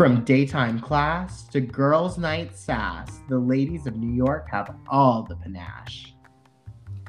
[0.00, 5.36] From daytime class to girls' night sass, the ladies of New York have all the
[5.36, 6.14] panache.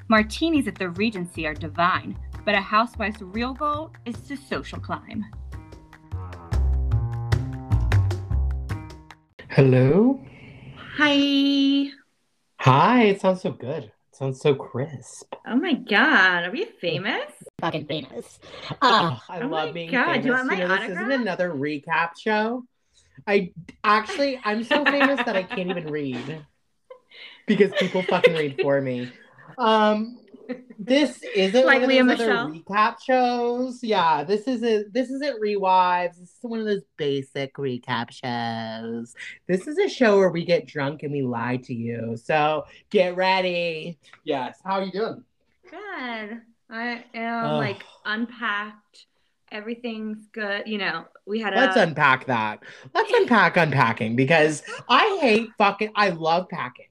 [0.09, 5.23] Martinis at the Regency are divine, but a housewife's real goal is to social climb.
[9.51, 10.19] Hello?
[10.97, 11.91] Hi.
[12.59, 13.85] Hi, it sounds so good.
[13.85, 15.33] It sounds so crisp.
[15.47, 17.31] Oh my god, are we famous?
[17.61, 18.39] fucking famous.
[18.81, 20.23] Uh, I oh love my being God, famous.
[20.23, 22.65] do you want my know, this isn't another recap show.
[23.27, 26.45] I actually, I'm so famous that I can't even read
[27.45, 29.11] because people fucking read for me.
[29.57, 30.19] Um,
[30.79, 33.83] this isn't Like one of Leah those other recap shows.
[33.83, 34.93] Yeah, this isn't.
[34.93, 36.17] This isn't rewives.
[36.19, 39.15] This is one of those basic recap shows.
[39.47, 42.17] This is a show where we get drunk and we lie to you.
[42.17, 43.99] So get ready.
[44.23, 44.59] Yes.
[44.63, 45.23] How are you doing?
[45.69, 46.41] Good.
[46.69, 47.57] I am Ugh.
[47.59, 49.05] like unpacked.
[49.51, 50.67] Everything's good.
[50.67, 52.63] You know, we had a Let's unpack that.
[52.93, 55.91] Let's unpack unpacking because I hate fucking.
[55.95, 56.87] I love packing.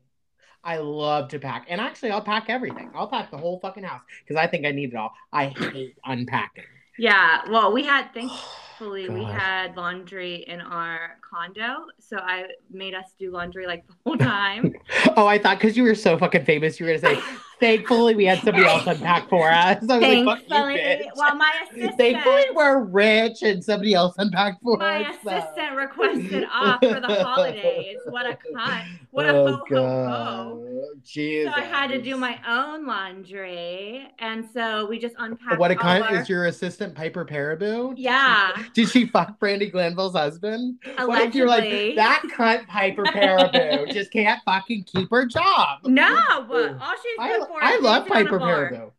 [0.63, 2.91] I love to pack, and actually, I'll pack everything.
[2.95, 5.13] I'll pack the whole fucking house because I think I need it all.
[5.33, 6.65] I hate unpacking.
[6.99, 13.15] Yeah, well, we had thankfully we had laundry in our condo, so I made us
[13.19, 14.75] do laundry like the whole time.
[15.17, 17.21] Oh, I thought because you were so fucking famous, you were gonna say,
[17.59, 21.05] "Thankfully, we had somebody else unpack for us." I was like, "Fuck you, Thankfully, bitch."
[21.17, 25.17] well, my assistant Thankfully, we're rich and somebody else unpacked for my us.
[25.25, 25.31] so.
[25.31, 27.99] assistant requested off for the holidays.
[28.07, 28.85] What a cunt.
[29.11, 30.67] What a oh, ho ho ho.
[31.05, 31.53] Jesus.
[31.53, 35.59] So I had to do my own laundry, and so we just unpacked.
[35.59, 37.95] What a cunt our- is your assistant Piper Perabo?
[37.97, 40.79] Yeah, Did she fuck Brandi Glanville's husband?
[40.99, 41.20] allegedly.
[41.29, 45.81] If you're like that cunt Piper Perabo just can't fucking keep her job?
[45.85, 48.39] No, but all she's I, good for I love dancing on a Piper.
[48.41, 48.93] Perabo.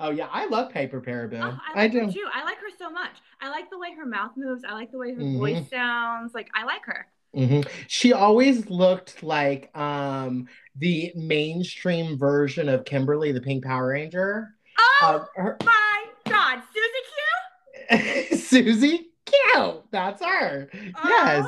[0.00, 1.40] Oh yeah, I love Piper Perabo.
[1.42, 2.10] Oh, I I, do.
[2.10, 2.24] too.
[2.32, 3.12] I like her so much.
[3.40, 4.62] I like the way her mouth moves.
[4.68, 5.38] I like the way her Mhm.
[5.38, 6.34] voice sounds.
[6.34, 7.06] Like I like her.
[7.36, 7.68] Mhm.
[7.88, 14.54] She always looked like um the mainstream version of Kimberly the Pink Power Ranger.
[15.00, 17.98] Oh Uh, her, my God, Susie
[18.30, 18.36] Q.
[18.38, 19.82] Susie Q.
[19.90, 20.68] That's her.
[21.04, 21.46] Yes.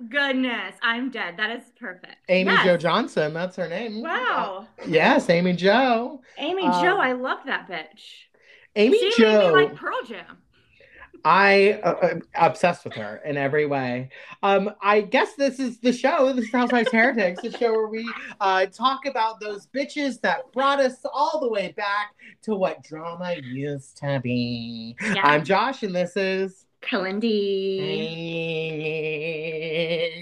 [0.00, 1.36] Am goodness, I'm dead.
[1.36, 2.16] That is perfect.
[2.28, 2.64] Amy Yes.
[2.64, 3.32] Jo Johnson.
[3.34, 4.02] That's her name.
[4.02, 6.20] Wow, Yes, Amy Jo.
[6.38, 8.02] Amy Um, Jo, I love that bitch.
[8.76, 9.52] Amy she Jo.
[9.52, 10.38] like Pearl Jam.
[11.26, 14.10] I uh, uh, obsessed with her in every way.
[14.42, 16.30] Um, I guess this is the show.
[16.34, 18.06] This is Housewives Heretics, the show where we
[18.42, 22.10] uh, talk about those bitches that brought us all the way back
[22.42, 24.96] to what drama used to be.
[25.00, 25.22] Yeah.
[25.24, 26.63] I'm Josh, and this is.
[26.84, 27.80] Kalindi.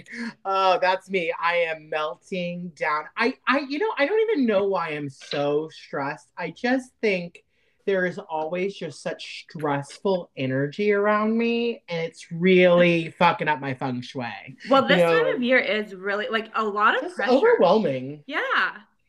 [0.03, 0.33] Mm.
[0.45, 1.33] oh, that's me.
[1.41, 3.05] I am melting down.
[3.17, 6.29] I, I, you know, I don't even know why I'm so stressed.
[6.37, 7.45] I just think
[7.85, 13.75] there is always just such stressful energy around me, and it's really fucking up my
[13.75, 14.57] feng shui.
[14.71, 17.33] Well, this You know, time of year is really like a lot of pressure.
[17.33, 18.23] overwhelming.
[18.27, 18.41] Yeah.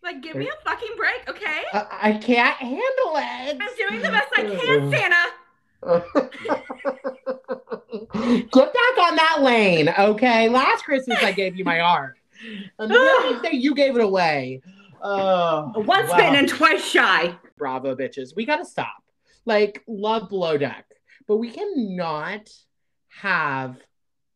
[0.02, 1.62] Like, give me a fucking break, okay?
[1.72, 3.58] I, I can't handle it.
[3.62, 5.16] I'm doing the best I can, Santa.
[7.94, 10.50] Get back on that lane, okay?
[10.50, 12.18] Last Christmas I gave you my art.
[12.80, 14.62] And the very you gave it away.
[15.02, 16.18] Oh, Once wow.
[16.18, 17.36] bitten and twice shy.
[17.58, 18.36] Bravo, bitches.
[18.36, 18.96] We gotta stop.
[19.46, 20.86] Like, love below deck,
[21.28, 22.50] but we cannot
[23.10, 23.78] have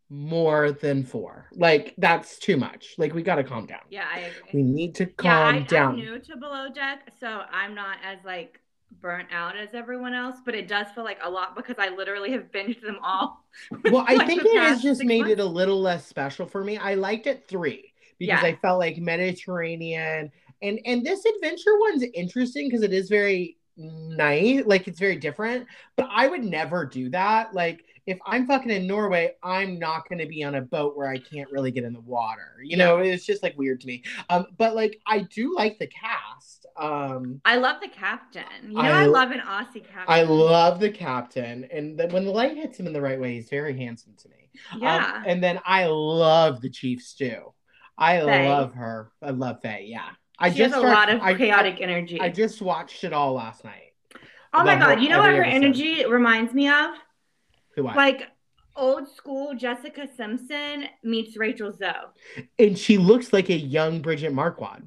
[0.09, 1.47] more than four.
[1.53, 2.96] Like, that's too much.
[2.97, 3.81] Like, we gotta calm down.
[3.90, 4.50] Yeah, I agree.
[4.53, 5.91] We need to Yeah, calm I, down.
[5.94, 8.59] I'm new to Below Deck, so I'm not as like
[8.92, 12.31] burnt out as everyone else, but it does feel like a lot because I literally
[12.31, 13.44] have binged them all.
[13.86, 16.78] Well, I like think it has just made it a little less special for me.
[16.78, 18.48] I liked it three because Yeah.
[18.48, 20.31] I felt like Mediterranean
[20.62, 25.68] and and this adventure one's interesting because it is very nice, like it's very different.
[25.96, 27.54] But I would never do that.
[27.54, 31.09] Like if I'm fucking in Norway, I'm not going to be on a boat where
[31.09, 32.56] I can't really get in the water.
[32.64, 34.04] You know, it's just like weird to me.
[34.30, 36.56] Um, but like I do like the cast.
[36.79, 38.43] Um, I love the captain.
[38.63, 40.05] You know, I- I, love an Aussie captain.
[40.07, 43.33] I love the captain, and the, when the light hits him in the right way,
[43.35, 44.50] he's very handsome to me.
[44.74, 45.24] Um, Yeah.
[45.25, 47.53] and then I love the chief stew.
[47.97, 48.47] I Faye.
[48.47, 49.12] love her.
[49.21, 49.85] I love Faye.
[49.89, 50.09] Yeah.
[50.39, 52.21] I she has a lot of I- chaotic energy.
[52.21, 53.94] I, just watched it all last night.
[54.53, 55.56] oh my god, her you know what her episode.
[55.56, 56.91] energy reminds me of?
[57.75, 58.27] Who I Like
[58.75, 62.45] old school Jessica Simpson meets Rachel Zoe.
[62.59, 64.83] and she looks like a young Bridget Marquardt.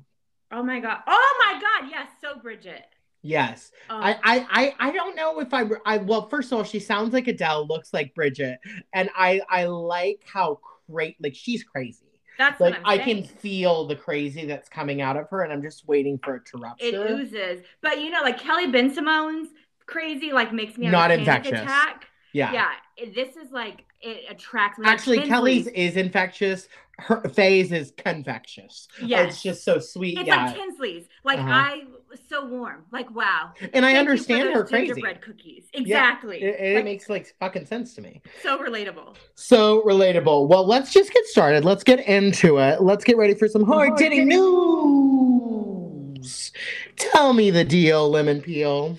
[0.52, 0.98] Oh my god.
[1.06, 2.84] Oh my god, yes, so Bridget.
[3.22, 3.70] Yes.
[3.88, 4.46] Oh, I, I
[4.80, 7.66] I I don't know if I I well first of all she sounds like Adele
[7.66, 8.58] looks like Bridget
[8.94, 10.58] and I I like how
[10.90, 12.06] great like she's crazy
[12.38, 13.04] that's like I saying.
[13.04, 16.46] can feel the crazy that's coming out of her and I'm just waiting for it
[16.46, 17.64] to it oozes.
[17.82, 19.48] But you know, like Kelly Bensimon's
[19.86, 21.60] crazy, like makes me have Not a panic infectious.
[21.60, 22.06] attack.
[22.32, 22.52] Yeah.
[22.52, 22.70] Yeah,
[23.14, 24.86] this is like it attracts me.
[24.88, 26.68] Actually, Like Kelly's is infectious.
[26.98, 28.86] Her phase is confectious.
[29.02, 29.22] Yeah.
[29.22, 30.18] It's just so sweet.
[30.18, 30.46] It's yeah.
[30.46, 31.06] like Tinsley's.
[31.24, 31.50] Like Uh-huh.
[31.50, 31.82] I
[32.28, 32.84] so warm.
[32.92, 33.52] Like wow.
[33.72, 34.88] and I Thank understand her crazy.
[34.88, 35.64] Gingerbread cookies.
[35.72, 36.42] Exactly.
[36.42, 38.20] It, it Like, makes like fucking sense to me.
[38.42, 39.16] so relatable.
[39.34, 40.48] So relatable.
[40.48, 41.64] Well, let's just get started.
[41.64, 42.82] Let's get into it.
[42.82, 46.52] Let's get ready for some hard hitting news.
[46.96, 48.98] Tell me the deal, Lemon Peel.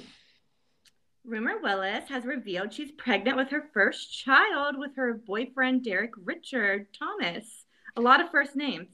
[1.31, 6.87] Rumor Willis has revealed she's pregnant with her first child with her boyfriend Derek Richard
[6.93, 7.63] Thomas.
[7.95, 8.89] A lot of first names.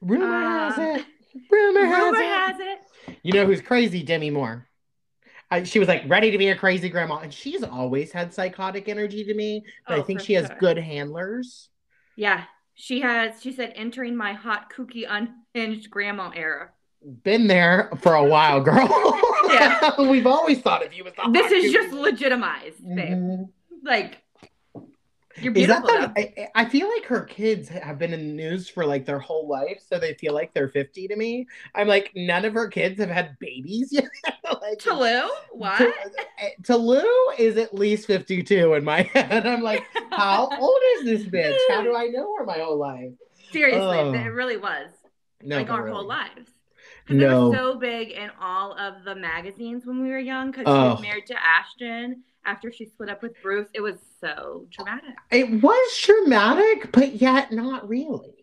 [0.00, 1.06] Rumor Uh, has it.
[1.50, 2.26] Rumor, has, Rumor it.
[2.26, 2.78] has it.
[3.24, 4.04] You know who's crazy?
[4.04, 4.68] Demi Moore.
[5.50, 8.88] I, she was like ready to be a crazy grandma, and she's always had psychotic
[8.88, 9.64] energy to me.
[9.88, 11.70] But I Oh, think for she has good handlers.
[12.16, 12.44] Yeah,
[12.74, 13.42] she has.
[13.42, 16.70] She said entering my hot kooky unhinged grandma era.
[17.22, 18.88] Been there for a while, girl.
[19.50, 20.00] Yeah.
[20.08, 23.18] we've always thought of you as the This is just legitimized, babe.
[23.18, 23.48] Mhm.
[23.82, 24.22] Like
[25.40, 25.88] you're beautiful.
[25.88, 29.18] the, I, I feel like her kids have been in the news for like their
[29.18, 31.48] whole life, so they feel like they're 50 to me.
[31.74, 34.04] I'm like, none of her kids have had babies yet.
[34.44, 34.80] like?
[35.50, 35.80] What?
[36.38, 36.50] Eh,
[37.38, 39.46] is at least 52 in my head.
[39.46, 41.58] I'm like, how old is this bitch?
[41.70, 43.10] How do I know her my whole life?
[43.50, 44.12] Seriously, Oh.
[44.12, 44.90] it really was.
[45.42, 45.96] No, like our really.
[45.96, 46.50] whole lives.
[47.10, 47.50] No.
[47.50, 50.70] they were so big in all of the magazines when we were young because she
[50.72, 50.90] Oh.
[50.92, 53.68] was married to Ashton after she split up with Bruce.
[53.74, 55.14] It was so dramatic.
[55.30, 58.34] It was dramatic, but yet not really.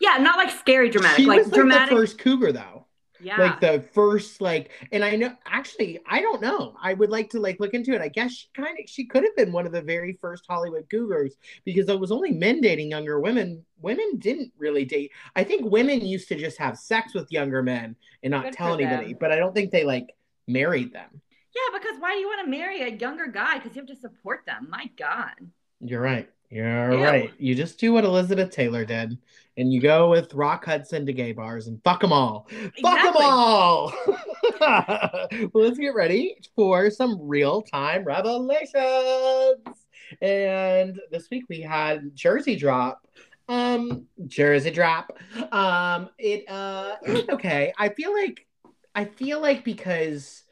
[0.00, 1.16] Yeah, not like scary dramatic.
[1.18, 1.90] She like was like dramatic.
[1.90, 2.86] the first cougar, though.
[3.20, 3.40] Yeah.
[3.40, 7.40] like the first like and i know actually i don't know i would like to
[7.40, 9.72] like look into it i guess she kind of she could have been one of
[9.72, 11.34] the very first hollywood cougars
[11.64, 16.00] because it was only men dating younger women women didn't really date i think women
[16.00, 19.18] used to just have sex with younger men and not Good tell anybody them.
[19.20, 20.14] but i don't think they like
[20.46, 21.20] married them
[21.54, 23.58] yeah, because why do you want to marry a younger guy?
[23.58, 24.68] Because you have to support them.
[24.70, 25.32] My God.
[25.80, 27.04] you're right you're Ew.
[27.04, 29.18] right you just do what elizabeth taylor did
[29.56, 32.48] and you go with rock hudson to gay bars and fuck them all
[32.82, 33.92] Fuck them all.
[34.60, 38.66] well, let's get ready for some real time revelations.
[40.22, 43.06] And this week we had Jersey Drop.
[43.48, 45.18] Um, Jersey Drop.
[45.52, 47.72] Um, it uh, it was okay.
[47.78, 48.46] I feel like,
[48.94, 50.44] I feel like because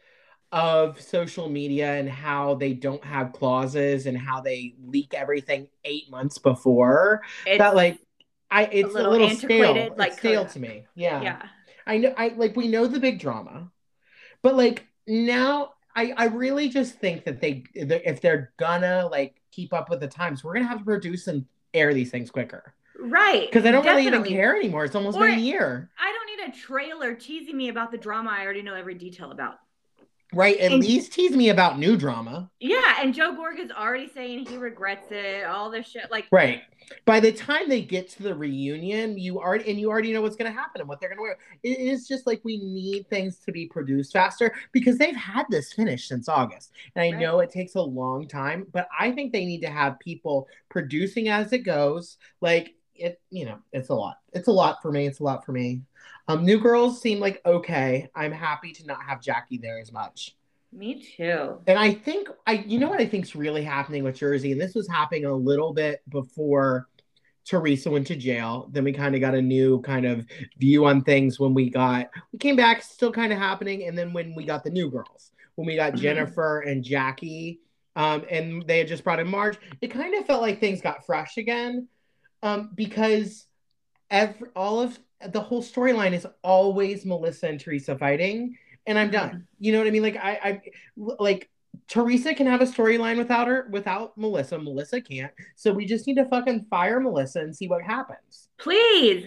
[0.52, 6.08] of social media and how they don't have clauses and how they leak everything eight
[6.10, 7.98] months before It's, that like
[8.50, 9.94] I it's a little little, stale.
[9.96, 10.84] like it's stale to me.
[10.94, 11.20] Yeah.
[11.22, 11.42] yeah.
[11.86, 13.70] I know I like we know the big drama.
[14.42, 19.72] But like now I I really just think that they if they're gonna like keep
[19.72, 21.44] up with the times, we're gonna have to produce and
[21.74, 22.72] air these things quicker.
[22.98, 23.50] Right.
[23.50, 24.36] Because I don't really even Definitely.
[24.36, 24.84] care anymore.
[24.84, 25.90] It's almost Or- been a year.
[25.98, 29.32] I don't need a trailer teasing me about the drama I already know every detail
[29.32, 29.58] about.
[30.34, 30.58] Right.
[30.58, 32.50] At And- least tease me about new drama.
[32.58, 36.10] Yeah, and Joe Gorga's already saying he regrets it, all this shit.
[36.10, 36.62] Like, Right.
[37.04, 40.36] By the time they get to the reunion, you already and you already know what's
[40.36, 41.38] going to happen and what they're going to wear.
[41.62, 45.72] It is just like we need things to be produced faster because they've had this
[45.72, 46.72] finished since August.
[46.94, 47.20] And I Right.
[47.20, 51.28] know it takes a long time, but I think they need to have people producing
[51.28, 52.18] as it goes.
[52.40, 54.18] Like it, you know, it's a lot.
[54.32, 55.06] It's a lot for me.
[55.06, 55.82] It's a lot for me.
[56.28, 58.08] Um, New Girls seem like okay.
[58.14, 60.34] I'm happy to not have Jackie there as much.
[60.72, 61.58] me too.
[61.66, 64.74] And I think I you know what I think's really happening with Jersey, and this
[64.74, 66.88] was happening a little bit before
[67.44, 68.68] Teresa went to jail.
[68.72, 70.26] Then we kind of got a new kind of
[70.58, 74.12] view on things when we got we came back, still kind of happening, and then
[74.12, 75.98] when we got the new girls, when we got Mhm.
[75.98, 77.60] Jennifer and Jackie,
[77.94, 81.06] um, and they had just brought in Marge, it kind of felt like things got
[81.06, 81.86] fresh again,
[82.42, 83.46] um, because
[84.10, 88.56] every all of the whole storyline is always Melissa and Teresa fighting,
[88.86, 89.28] and I'm done.
[89.28, 89.40] Mm-hmm.
[89.58, 90.02] You know what I mean?
[90.02, 90.62] Like I, I
[90.96, 91.50] like
[91.88, 94.58] Teresa can have a storyline without her, without Melissa.
[94.58, 95.32] Melissa can't.
[95.54, 98.48] So we just need to fucking fire Melissa and see what happens.
[98.58, 99.26] Please.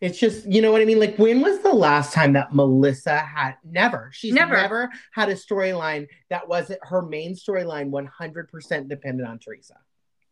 [0.00, 1.00] It's just, you know what I mean?
[1.00, 4.10] Like, when was the last time that Melissa had never?
[4.12, 4.54] She's Never.
[4.54, 9.76] never, had a storyline that wasn't her main storyline 100% dependent on Teresa.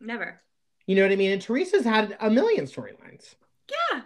[0.00, 0.42] Never.
[0.86, 1.32] You know what I mean?
[1.32, 3.36] And Teresa's had a million storylines.
[3.70, 4.02] Yeah.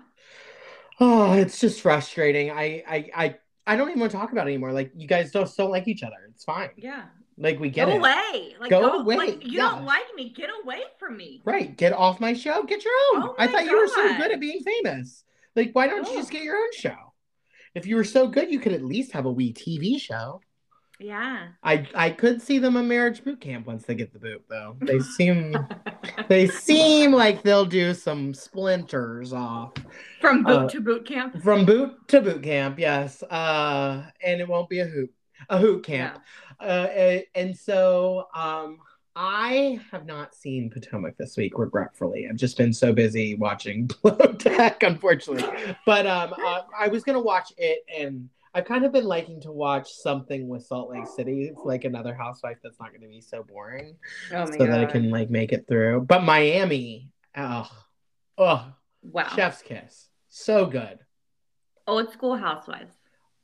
[1.01, 2.51] Oh, it's just frustrating.
[2.51, 3.35] I, I, I,
[3.67, 4.73] I don't even want to talk about it anymore.
[4.73, 6.17] Like, you guys don't, don't like each other.
[6.31, 6.71] It's fine.
[6.77, 7.05] Yeah.
[7.37, 7.97] Like, we get go it.
[7.99, 8.57] away.
[8.61, 9.71] Like, Go go, away, Like, you yeah.
[9.71, 10.31] don't like me.
[10.31, 11.41] Get away from me.
[11.45, 11.77] Right.
[11.77, 12.65] Get off my show.
[12.65, 13.23] Get your own.
[13.29, 15.23] Oh I thought you were so good at being famous.
[15.55, 16.97] Like, why don't you just get your own show?
[17.75, 20.41] If you were so good, you could at least have a wee TV show.
[21.01, 21.49] Yeah.
[21.63, 24.77] I I could see them a marriage boot camp once they get the boot, though.
[24.81, 25.57] They seem
[26.29, 29.75] they seem like they'll do some splinters off
[30.21, 31.41] From boot Uh, to boot camp.
[31.43, 32.79] from boot to boot camp.
[32.79, 35.13] Yes, uh, and it won't be a hoop
[35.49, 36.21] a hoot camp.
[36.61, 38.79] Uh, and, and so um,
[39.15, 42.27] I have not seen Potomac this week, regretfully.
[42.29, 45.77] I've just been so busy watching Blow Deck, unfortunately.
[45.87, 48.29] But um, uh, I was gonna watch it, and
[48.59, 52.13] I've kind of been liking to watch something with Salt Lake City, It's like another
[52.15, 53.97] housewife that's not gonna be so boring,
[54.33, 54.69] Oh so god.
[54.69, 56.03] that I can like make it through.
[56.03, 57.71] But Miami, oh,
[58.37, 58.73] oh,
[59.03, 59.29] wow.
[59.37, 60.99] Chef's kiss, so good.
[61.87, 62.95] Old school housewives.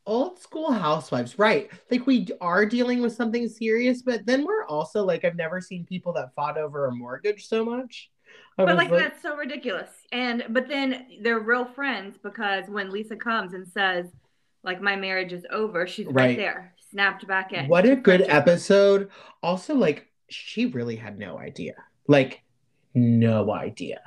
[0.06, 5.02] old school housewives right like we are dealing with something serious but then we're also
[5.02, 8.11] like i've never seen people that fought over a mortgage so much
[8.59, 9.90] I But was like that's so ridiculous.
[10.12, 14.06] And but then they're real friends because when Lisa comes and says,
[14.64, 16.37] like my marriage is over, she's right, Right.
[16.37, 17.68] there, snapped back in.
[17.68, 19.11] what a good episode
[19.42, 21.75] also like she really had no idea
[22.09, 22.42] like
[22.94, 24.00] no idea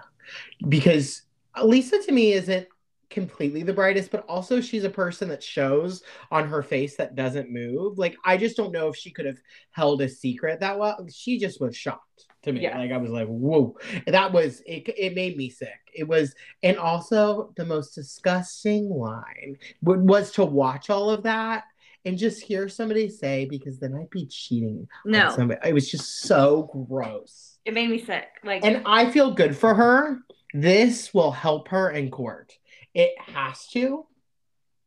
[0.68, 1.22] because
[1.64, 2.68] lisa to me isn't
[3.10, 7.50] completely the brightest but also she's a person that shows on her face that doesn't
[7.50, 9.40] move like i just don't know if she could have
[9.72, 12.78] held a secret that well she just was shocked to me Yeah.
[12.78, 16.78] like i was like whoa that was it it made me sick it was and
[16.78, 21.64] also the most disgusting line was to watch all of that
[22.06, 24.88] and just hear somebody say because then I'd be cheating.
[25.04, 25.60] No, somebody.
[25.68, 27.58] It was just so gross.
[27.66, 28.28] it made me sick.
[28.46, 30.20] Like And I feel good for her.
[30.54, 32.54] This will help her in court.
[32.98, 34.08] It has to.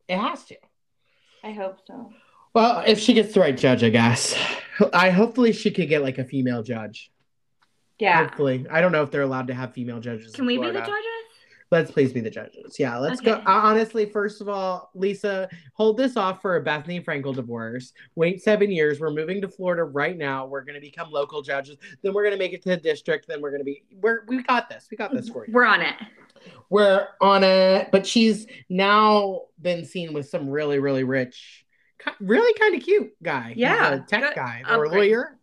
[0.08, 0.56] It has to.
[1.44, 2.10] I hope so.
[2.52, 4.36] Well, if she gets the right judge, I guess.
[4.92, 7.12] I hopefully she could get like a female judge.
[8.00, 8.24] Yeah.
[8.24, 10.34] Hopefully, I don't know if they're allowed to have female judges.
[10.34, 11.19] Can in we be the judges?
[11.70, 12.80] Let's please be the judges.
[12.80, 13.34] Yeah, let's go.
[13.34, 13.42] Okay.
[13.42, 17.92] Uh, honestly, first of all, Lisa, hold this off for a Bethenny Frankel divorce.
[18.16, 18.98] Wait seven years.
[18.98, 20.46] We're moving to Florida right now.
[20.46, 21.76] We're going to become local judges.
[22.02, 23.28] Then we're going to make it to the district.
[23.28, 23.84] Then we're going to be.
[24.00, 24.88] We're we got this.
[24.90, 25.52] We got this for you.
[25.52, 25.94] We're on it.
[26.70, 27.90] We're on it.
[27.92, 31.64] But she's now been seen with some really really rich,
[32.18, 33.54] really kind of cute guy.
[33.56, 35.38] Yeah, a tech guy or lawyer,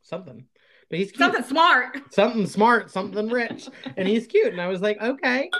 [0.00, 0.46] something.
[0.90, 2.14] But he's cute Something smart.
[2.14, 4.52] something smart, something rich, and he's cute.
[4.52, 5.50] And I was like, okay,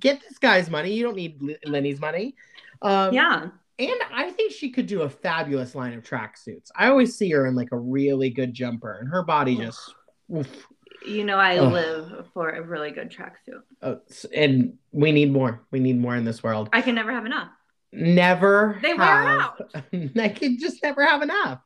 [0.00, 0.92] get this guy's money.
[0.92, 2.34] You don't need Lenny's money.
[2.82, 3.48] Um, Yeah.
[3.78, 6.70] And I think she could do a fabulous line of tracksuits.
[6.76, 9.94] I always see her in like a really good jumper, and her body just.
[10.36, 10.66] oof.
[11.06, 11.72] You know I Ugh.
[11.72, 13.62] live for a really good tracksuit.
[13.82, 14.00] Oh,
[14.34, 15.62] and we need more.
[15.72, 16.68] We need more in this world.
[16.72, 17.48] I can never have enough.
[17.92, 18.78] Never.
[18.82, 19.70] They wear have, out.
[20.20, 21.60] I can just never have enough.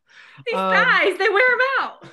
[0.47, 2.07] These Um, guys, they wear them out.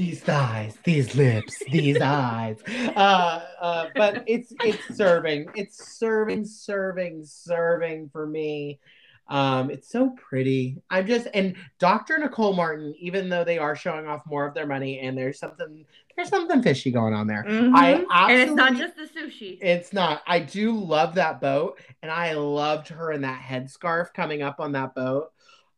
[0.00, 2.56] These thighs, these lips, these eyes.
[2.96, 8.80] Uh, uh, but it's it's serving, it's serving, serving, serving for me.
[9.28, 10.80] Um, it's so pretty.
[10.88, 12.16] I'm just and Dr.
[12.16, 15.84] Nicole Martin, even though they are showing off more of their money, and there's something
[16.16, 17.44] there's something fishy going on there.
[17.46, 17.74] Mhm.
[18.10, 19.58] I and it's not just the sushi.
[19.60, 20.22] It's not.
[20.26, 24.72] I do love that boat, and I loved her in that headscarf coming up on
[24.72, 25.30] that boat.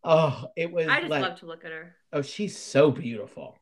[0.04, 1.96] Oh, it was I just like love to look at her.
[2.12, 3.58] Oh, she's so beautiful.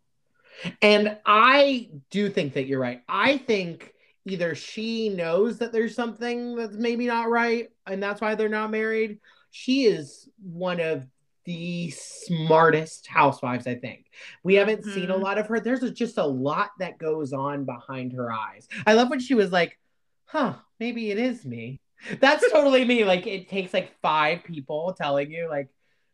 [0.83, 3.03] And I do think that you're right.
[3.09, 3.93] I think
[4.27, 8.71] either she knows that there's something that's maybe not right, and that's why they're not
[8.71, 9.19] married.
[9.51, 11.07] She is one of
[11.47, 14.07] the smartest housewives, I think.
[14.45, 15.23] We haven't seen a Mhm.
[15.23, 15.59] lot of her.
[15.59, 18.69] There's just a lot that goes on behind her eyes.
[18.87, 19.79] I love when she was like,
[20.27, 21.81] huh, maybe it is me.
[22.21, 23.05] That's totally me.
[23.05, 25.69] Like, it takes like five people telling you, like,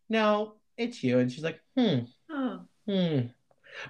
[0.09, 1.19] no, it's you.
[1.19, 1.99] And she's like, hmm,
[2.31, 2.61] Oh.
[2.88, 3.19] Hmm.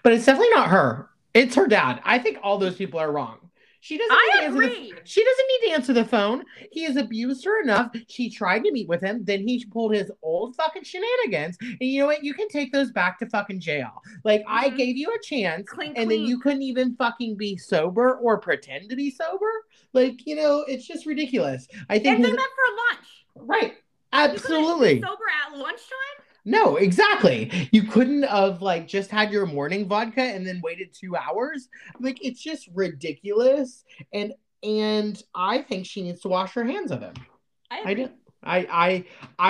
[0.03, 1.11] But it's definitely not her.
[1.35, 2.01] It's her dad.
[2.05, 3.39] I think all those people are wrong.
[3.81, 4.11] She doesn't.
[4.11, 4.93] need I to answer the- agree.
[5.05, 6.45] she doesn't need to answer the phone.
[6.73, 7.93] He has abused her enough.
[8.09, 9.23] She tried to meet with him.
[9.25, 11.57] Then he pulled his old fucking shenanigans.
[11.61, 12.25] And you know what?
[12.25, 14.03] You can take those back to fucking jail.
[14.25, 14.77] Like I Mhm.
[14.77, 18.91] gave you a chance, Clean, and then you couldn't even fucking be sober or pretend
[18.91, 19.53] to be sober.
[19.93, 21.69] Like you know, it's just ridiculous.
[21.89, 23.09] I think And they met for lunch.
[23.37, 23.75] right.
[24.13, 24.95] Absolutely.
[24.95, 26.25] be sober at lunchtime.
[26.49, 27.69] No, exactly.
[27.73, 31.69] You couldn't have like just had your morning vodka and then waited two hours.
[32.01, 33.85] Like it's just ridiculous.
[34.15, 37.15] And and I think she needs to wash her hands of him.
[37.71, 38.09] I, I do.
[38.45, 39.05] I I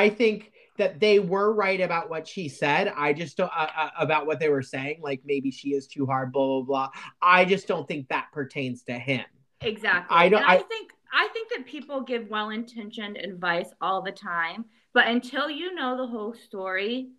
[0.05, 2.93] I think that they were right about what she said.
[2.97, 5.01] I just don't uh, uh, about what they were saying.
[5.03, 6.33] Like maybe she is too hard.
[6.33, 6.91] Blah blah blah.
[7.21, 9.25] I just don't think that pertains to him.
[9.61, 10.15] Exactly.
[10.17, 14.65] I don't- I, I- think I think that people give well-intentioned advice all the time,
[14.97, 17.11] but until you know the whole story,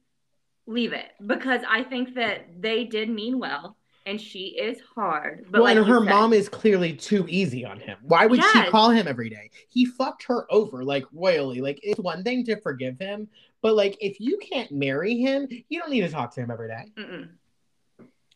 [0.65, 5.45] leave it because I think that they did mean well, and she is hard.
[5.51, 7.99] But well, like and her said- mom is clearly too easy on him.
[8.01, 9.51] Why would she call him every day?
[9.69, 11.61] He fucked her over like royally.
[11.61, 13.27] Like it's one thing to forgive him,
[13.61, 16.69] but like if you can't marry him, you don't need to talk to him every
[16.69, 16.85] day.
[16.97, 17.29] Mm-mm.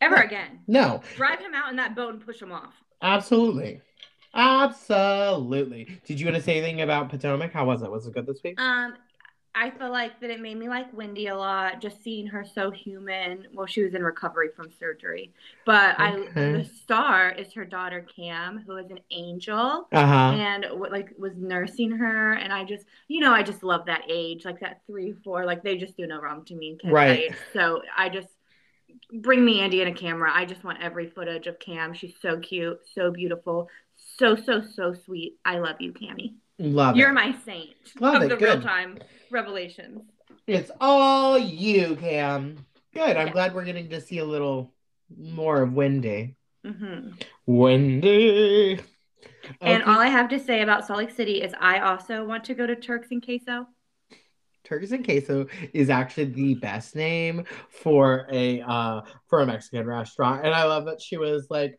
[0.00, 0.22] ever No.
[0.22, 0.60] again.
[0.68, 2.74] No, Drive him out in that boat and push him off.
[3.02, 3.80] absolutely,
[4.34, 6.00] absolutely.
[6.06, 7.52] Did you want to say anything about Potomac?
[7.52, 7.90] How was it?
[7.90, 8.60] Was it good this week?
[8.60, 8.94] Um,
[9.54, 12.70] I feel like that it made me like Wendy a lot, just seeing her so
[12.70, 13.46] human.
[13.52, 15.32] Well, she was in recovery from surgery,
[15.66, 20.32] but I the star is her daughter Cam, who is an angel Uh huh.
[20.32, 24.04] and w- like was nursing her, and I just, you know, I just love that
[24.08, 26.78] age, like that three, four, like they just do no wrong to me.
[26.80, 27.28] Kids Right.
[27.28, 27.36] Age.
[27.52, 28.28] So I just
[29.12, 30.30] bring me Andy and a camera.
[30.34, 31.94] I just want every footage of Cam.
[31.94, 33.68] She's so cute, so beautiful,
[34.18, 35.38] so so so sweet.
[35.44, 36.34] I love you, Cammy.
[36.62, 37.14] Love You're it.
[37.14, 38.58] my saint Love of it, the good.
[38.58, 38.98] real time
[39.32, 40.02] revelations.
[40.46, 42.64] It's all you, Cam.
[42.94, 43.16] Good.
[43.16, 43.32] I'm Yeah.
[43.32, 44.72] glad we're getting to see a little
[45.16, 46.36] more of Wendy.
[46.64, 47.10] hmm
[47.46, 48.80] Wendy.
[49.60, 49.90] And Okay.
[49.90, 52.64] all I have to say about Salt Lake City is I also want to go
[52.64, 53.66] to Turks and Queso.
[54.62, 60.46] Turks and Queso is actually the best name for a uh for a Mexican restaurant.
[60.46, 61.72] And I love that she was like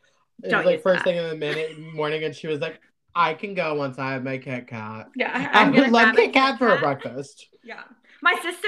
[0.43, 1.11] it Don't was like use first that.
[1.11, 2.81] thing in the minute morning and she was like,
[3.15, 5.09] I can go once I have my Kit Kat.
[5.15, 7.47] Yeah, I I'm would love Kit Kat for a breakfast.
[7.63, 7.83] Yeah.
[8.21, 8.67] My sister,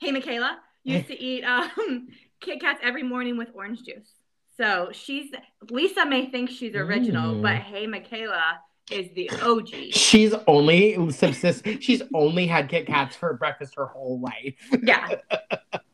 [0.00, 2.08] hey Michaela, used to eat um
[2.40, 4.12] Kit Kats every morning with orange juice.
[4.56, 5.30] So she's
[5.70, 7.42] Lisa may think she's original, Mm.
[7.42, 9.92] but hey Michaela is the OG.
[9.92, 14.54] She's only subsist she's only had Kit Kats for breakfast her whole life.
[14.82, 15.08] Yeah.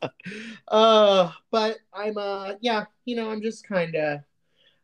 [0.68, 4.20] uh but i'm uh yeah you know i'm just kind of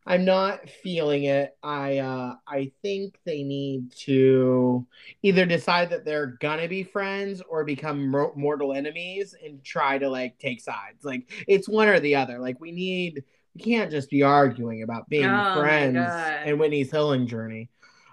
[0.05, 4.85] i'm not feeling it i uh i think they need to
[5.23, 10.09] either decide that they're gonna be friends or become mor- mortal enemies and try to
[10.09, 13.23] like take sides like it's one or the other like we need
[13.55, 17.69] we can't just be arguing about being Oh friends and whitney's healing journey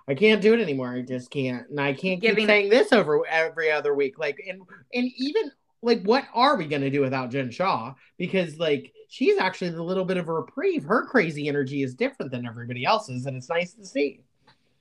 [0.09, 0.93] I can't do it anymore.
[0.93, 4.19] I just can't, and I can't keep Giving- saying this over every other week.
[4.19, 4.61] Like, and
[4.93, 7.95] and even like what are we going to do without Jen Shaw?
[8.19, 10.85] Because like she's actually the little bit of a reprieve.
[10.85, 14.21] Her crazy energy is different than everybody else's, and it's nice to see.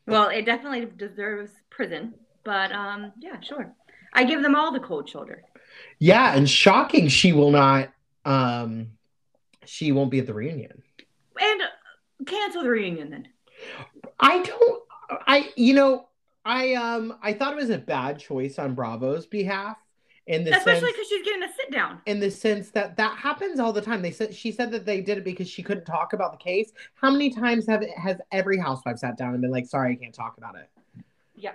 [0.07, 2.13] Well, it definitely deserves prison.
[2.45, 3.73] But um yeah, sure.
[4.13, 5.43] I give them all the cold shoulder.
[5.99, 7.91] Yeah, and shocking, she will not.
[8.25, 8.91] Um,
[9.65, 10.81] she won't be at the reunion.
[11.39, 11.61] And
[12.25, 13.27] cancel the reunion then.
[14.19, 14.83] I don't.
[15.27, 16.07] I you know
[16.45, 19.77] I um I thought it was a bad choice on Bravo's behalf
[20.27, 21.99] in the Especially because she's getting a sit down.
[22.05, 24.01] in the sense that that happens all the time.
[24.01, 26.71] They said she said that they did it because she couldn't talk about the case.
[26.95, 30.13] How many times have has every housewife sat down and been like, "Sorry, I can't
[30.13, 30.69] talk about it."
[31.35, 31.53] Yeah.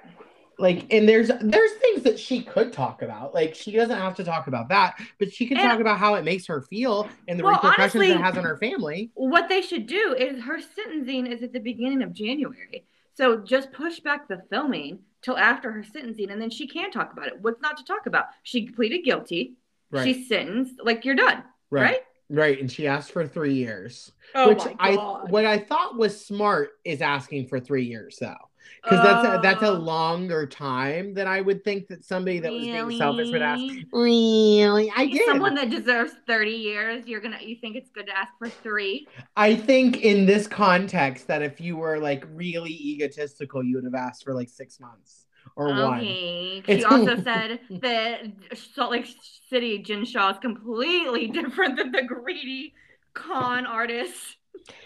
[0.59, 3.35] Like, and there's there's things that she could talk about.
[3.35, 6.15] Like, she doesn't have to talk about that, but she can And- talk about how
[6.15, 9.11] it makes her feel and the Well, repercussions honestly- it has on her family.
[9.15, 12.87] What they should do is her sentencing is at the beginning of January.
[13.13, 17.13] So just push back the filming till after her sentencing and then she can talk
[17.13, 17.35] about it.
[17.41, 18.27] What's not to talk about?
[18.45, 19.57] She pleaded guilty.
[19.91, 20.75] Right, She's sentenced.
[20.83, 21.43] Like you're done.
[21.69, 21.99] right, Right?
[22.31, 22.61] right.
[22.61, 24.95] And she asked for three years, Oh which I
[25.29, 28.37] what I thought was smart is asking for three years though.
[28.83, 29.73] Because that's a, that's a Oh.
[29.73, 33.61] longer time than I would think that somebody that was being selfish would ask.
[33.61, 33.87] Really?
[33.93, 35.27] Really, I did.
[35.27, 39.07] Someone that deserves 30 years, you're gonna you think it's good to ask for three?
[39.37, 43.95] I think in this context that if you were like really egotistical, you would have
[43.95, 45.27] asked for like six months
[45.57, 46.01] or one.
[46.01, 46.63] Okay.
[46.67, 48.23] She also said that
[48.55, 49.07] Salt Lake
[49.49, 52.75] City Jen Shaw is completely different than the greedy
[53.15, 54.37] con artist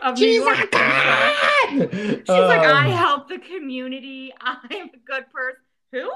[0.03, 0.59] of New She's York.
[0.59, 1.33] a god.
[1.71, 4.33] She's like, I Um, help the community.
[4.41, 5.61] I'm a good person.
[5.93, 6.11] Who?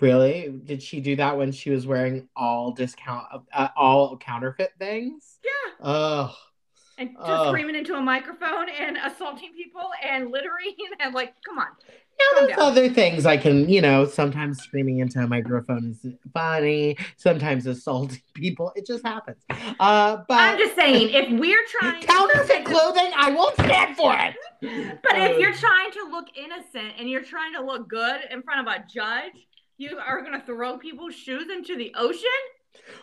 [0.00, 0.48] Really?
[0.64, 5.38] Did she do that when she was wearing all discount, uh, all counterfeit things?
[5.44, 5.72] Yeah.
[5.80, 6.36] Oh,
[6.98, 7.48] And just Oh.
[7.50, 11.68] screaming into a microphone and assaulting people and littering and like, come on.
[12.18, 12.60] Now there's down.
[12.60, 16.96] other things I can, you know, sometimes screaming into a microphone is funny.
[17.16, 19.38] Sometimes assaulting people, it just happens.
[19.80, 24.34] Uh, but I'm just saying, if we're trying counterfeit clothing, I won't stand for it.
[25.02, 28.42] But Uh, if you're trying to look innocent and you're trying to look good in
[28.42, 29.46] front of a judge,
[29.78, 32.28] you are going to throw people's shoes into the ocean?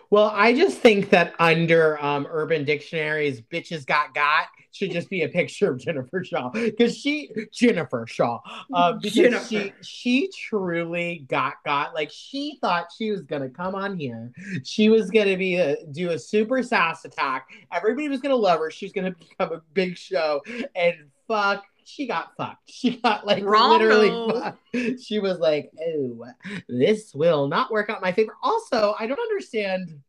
[0.10, 5.24] Well, I just think that under um, Urban Dictionary's "bitches got got" should just be
[5.24, 8.40] a picture of Jennifer Shaw because she Jennifer Shaw
[8.74, 9.46] uh, because Jennifer.
[9.46, 14.32] she she truly got got like she thought she was gonna come on here,
[14.64, 18.72] she was gonna be a, do a super sass attack, everybody was gonna love her,
[18.72, 20.42] she's gonna become a big show,
[20.76, 20.96] and
[21.28, 21.64] fuck.
[21.90, 22.62] She got fucked.
[22.70, 25.02] She got like Wrong literally fucked.
[25.02, 26.26] She was like, "Oh,
[26.68, 30.00] this will not work out in my favor." Also, I don't understand.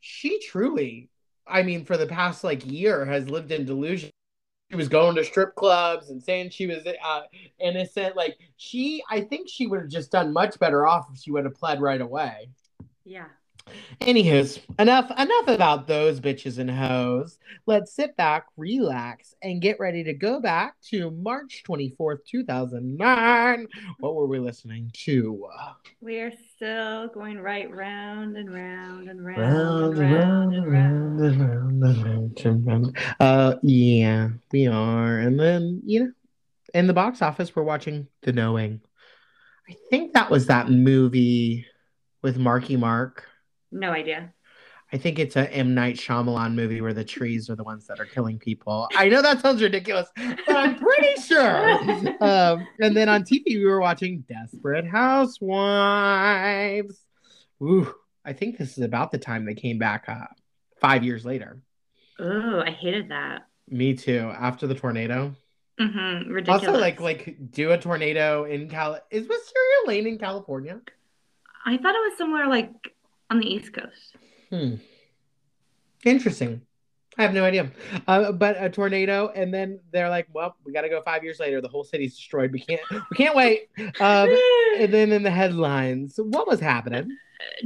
[0.00, 1.08] She truly,
[1.46, 4.10] I mean, for the past like year, has lived in delusion.
[4.70, 7.22] She was going to strip clubs and saying she was uh,
[7.58, 8.16] innocent.
[8.16, 11.44] Like she, I think she would have just done much better off if she would
[11.44, 12.50] have pled right away.
[13.04, 13.26] Yeah.
[14.00, 17.38] Anywho's enough enough about those bitches and hoes.
[17.66, 23.66] Let's sit back, relax, and get ready to go back to March 24th, 2009.
[23.98, 25.46] What were we listening to?
[26.00, 31.20] We're still going right round and round and round, and round and round.
[31.20, 32.98] and round and round and round.
[33.18, 35.18] Uh yeah, we are.
[35.18, 36.12] And then, you know,
[36.74, 38.80] in the box office, we're watching The Knowing.
[39.68, 41.66] I think that was that movie
[42.22, 43.24] with Marky Mark.
[43.72, 44.32] No idea.
[44.92, 48.00] I think it's a M Night Shyamalan movie where the trees are the ones that
[48.00, 48.88] are killing people.
[48.96, 51.78] I know that sounds ridiculous, but I'm pretty sure.
[52.20, 55.46] Um, and then on TV we were watching Desperate Housewives.
[57.62, 60.26] Ooh, I think this is about the time they came back uh,
[60.80, 61.62] five years later.
[62.18, 63.46] Oh, I hated that.
[63.68, 64.30] Me too.
[64.36, 65.34] After the tornado.
[65.80, 66.30] Mm-hmm.
[66.30, 66.66] Ridiculous.
[66.66, 68.98] Also, like like do a tornado in Cal.
[69.10, 70.80] Is Wisteria Lane in California?
[71.64, 72.70] I thought it was somewhere like
[73.30, 74.16] on the East Coast.
[74.50, 74.74] Hmm.
[76.04, 76.62] Interesting.
[77.18, 77.70] I have no idea.
[78.06, 81.40] Uh, but a tornado, and then they're like, "Well, we got to go five years
[81.40, 81.60] later.
[81.60, 82.52] The whole city's destroyed.
[82.52, 82.80] We can't.
[82.90, 83.68] We can't wait."
[84.00, 84.28] Um,
[84.78, 87.16] and then in the headlines, what was happening?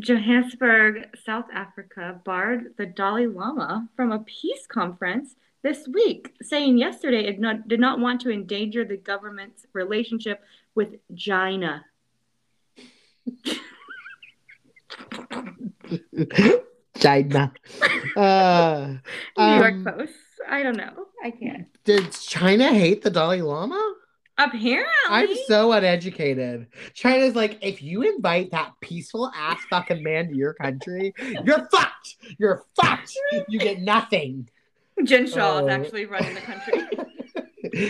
[0.01, 7.27] Johannesburg, South Africa, barred the Dalai Lama from a peace conference this week, saying yesterday
[7.27, 10.43] it not, did not want to endanger the government's relationship
[10.75, 11.85] with China.
[16.99, 17.53] China.
[18.17, 18.95] Uh,
[19.37, 20.13] New York um, Post.
[20.49, 21.07] I don't know.
[21.23, 21.67] I can't.
[21.85, 23.95] Did China hate the Dalai Lama?
[24.37, 24.85] Apparently.
[25.09, 26.67] I'm so uneducated.
[26.93, 32.17] China's like, if you invite that peaceful ass fucking man to your country, you're fucked.
[32.39, 33.13] You're fucked.
[33.49, 34.49] You get nothing.
[35.05, 35.67] Jen Shaw Oh.
[35.67, 36.83] is actually running the country.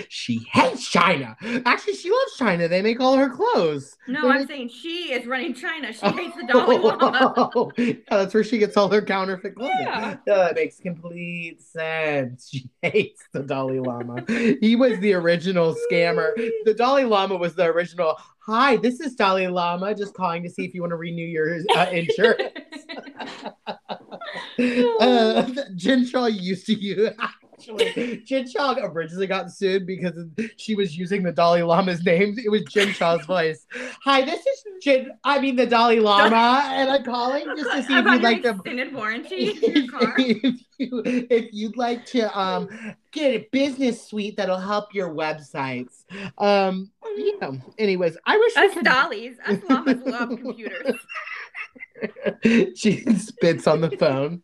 [0.08, 1.36] she hates China.
[1.64, 2.68] Actually, she loves China.
[2.68, 3.96] They make all her clothes.
[4.08, 5.92] No, I'm saying she is running China.
[5.92, 7.70] She hates the Dalai Lama.
[7.76, 9.76] yeah, that's where she gets all her counterfeit clothing.
[9.80, 10.16] Yeah.
[10.26, 12.48] That makes complete sense.
[12.50, 14.24] She hates the Dalai Lama.
[14.60, 16.34] he was the original scammer.
[16.64, 18.16] The Dalai Lama was the original.
[18.46, 19.94] Hi, this is Dalai Lama.
[19.94, 22.52] Just calling to see if you want to renew your uh, insurance.
[25.00, 27.10] uh, Jen Shaw used to use.
[27.68, 30.14] Actually, Jen Shaw originally got sued because
[30.56, 32.36] she was using the Dalai Lama's name.
[32.42, 33.66] It was Jen Shaw's voice.
[34.04, 35.12] Hi, this is Jen.
[35.24, 38.50] I mean the Dalai Lama, and I'm calling just to see if you'd like to
[38.50, 40.14] extended warranty for your car.
[40.18, 42.68] if, you, if you'd like to um,
[43.12, 46.04] get a business suite that'll help your websites.
[46.38, 50.96] Um, you know, anyways, I wish Us could- dollies, us llamas love computers.
[52.76, 54.42] she spits on the phone.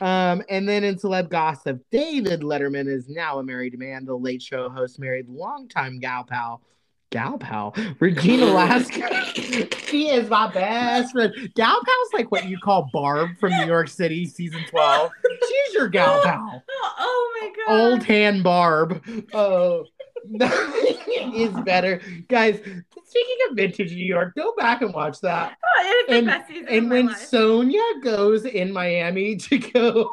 [0.02, 4.06] Um, and then in celeb gossip, David Letterman is now a married man.
[4.06, 6.62] The Late Show host married longtime gal pal.
[7.10, 9.74] Gal pal, Regina Lasko.
[9.88, 11.34] she is my best friend.
[11.56, 15.10] Gal pal's like what you call Barb from New York City, season 12.
[15.48, 17.92] She's your gal oh, pal Oh, oh my God.
[17.92, 19.02] old hand Barb.
[19.34, 19.86] Oh,
[20.30, 22.56] nothing is better, guys.
[22.58, 25.58] Speaking of vintage New York, go back and watch that.
[25.64, 27.32] Oh, it is the And- best season And when life.
[27.32, 30.12] Sonja goes in Miami to go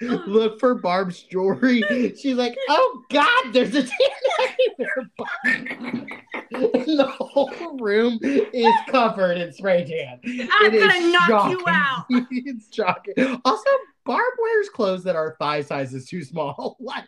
[0.26, 1.82] look for Barb's jewelry,
[2.20, 3.90] she's like, "Oh God, there's a tan
[4.40, 6.06] everywhere."
[6.52, 10.20] The whole room is covered in spray tan.
[10.52, 12.06] I'm It gonna knock you out.
[12.30, 13.14] it's shocking.
[13.44, 13.70] Also,
[14.04, 16.76] Barb wears clothes that are five sizes too small.
[16.80, 17.04] Like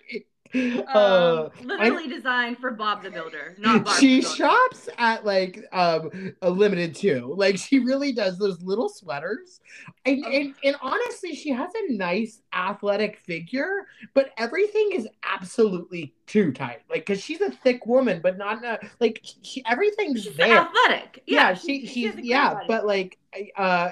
[0.94, 6.50] Um, literally designed for Bob the Builder, not Bob she shops at like um a
[6.50, 7.34] limited too.
[7.36, 9.60] Like she really does those little sweaters.
[10.04, 10.30] And, Oh.
[10.30, 16.80] and and honestly, she has a nice athletic figure, but everything is absolutely too tight.
[16.90, 20.58] Like because she's a thick woman, but not a, like she everything's She's there.
[20.58, 21.22] athletic.
[21.26, 22.64] Yeah, Yeah, she, she she's has a great yeah, body.
[22.66, 23.18] but like
[23.56, 23.90] uh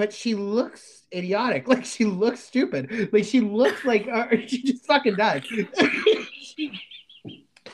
[0.00, 1.68] but she looks idiotic.
[1.68, 3.10] Like she looks stupid.
[3.12, 5.42] Like she looks like uh, she just fucking does.
[6.56, 6.80] She-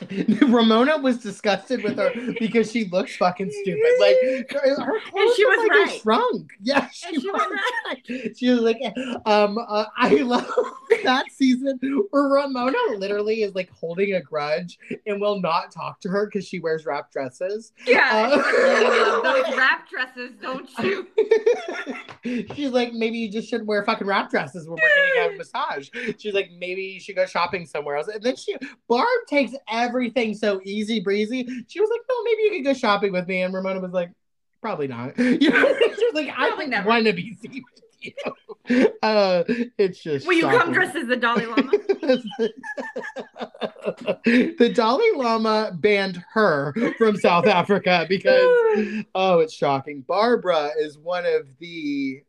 [0.47, 3.83] Ramona was disgusted with her because she looks fucking stupid.
[3.99, 4.15] Like
[4.51, 6.01] her, her clothes she was like right.
[6.01, 6.51] shrunk.
[6.61, 7.41] Yeah, she, she was.
[7.49, 8.37] was right.
[8.37, 8.77] She was like,
[9.25, 10.49] um, uh, I love
[11.03, 11.79] that season
[12.09, 16.47] where Ramona literally is like holding a grudge and will not talk to her because
[16.47, 17.73] she wears wrap dresses.
[17.85, 21.07] yeah, Uh, she's like, "You love those wrap dresses, don't you?
[22.55, 25.89] She's like, maybe you just shouldn't wear fucking wrap dresses when we're getting a massage.
[26.17, 28.07] She's like, maybe you should go shopping somewhere else.
[28.07, 28.55] And then she,
[28.87, 29.53] Barb takes
[29.87, 31.47] everything so easy breezy.
[31.67, 33.41] She was like, no, maybe you could go shopping with me.
[33.41, 34.11] And Ramona was like,
[34.61, 35.17] probably not.
[35.17, 38.13] You know, she was like, I don't want to be seen with you.
[39.01, 39.43] Uh,
[39.77, 40.27] it's just.
[40.27, 40.73] Will you come shocking.
[40.73, 41.71] dressed as the Dalai Lama?
[44.25, 50.01] the Dalai Lama banned her from South Africa because oh, it's shocking.
[50.01, 52.21] Barbara is one of the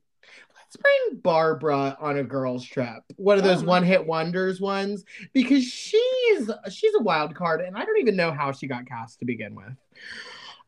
[0.68, 3.02] let's bring Barbara on a girls trip.
[3.16, 3.66] One of those Oh.
[3.66, 8.52] one-hit wonders ones because she's she's a wild card and I don't even know how
[8.52, 9.72] she got cast to begin with.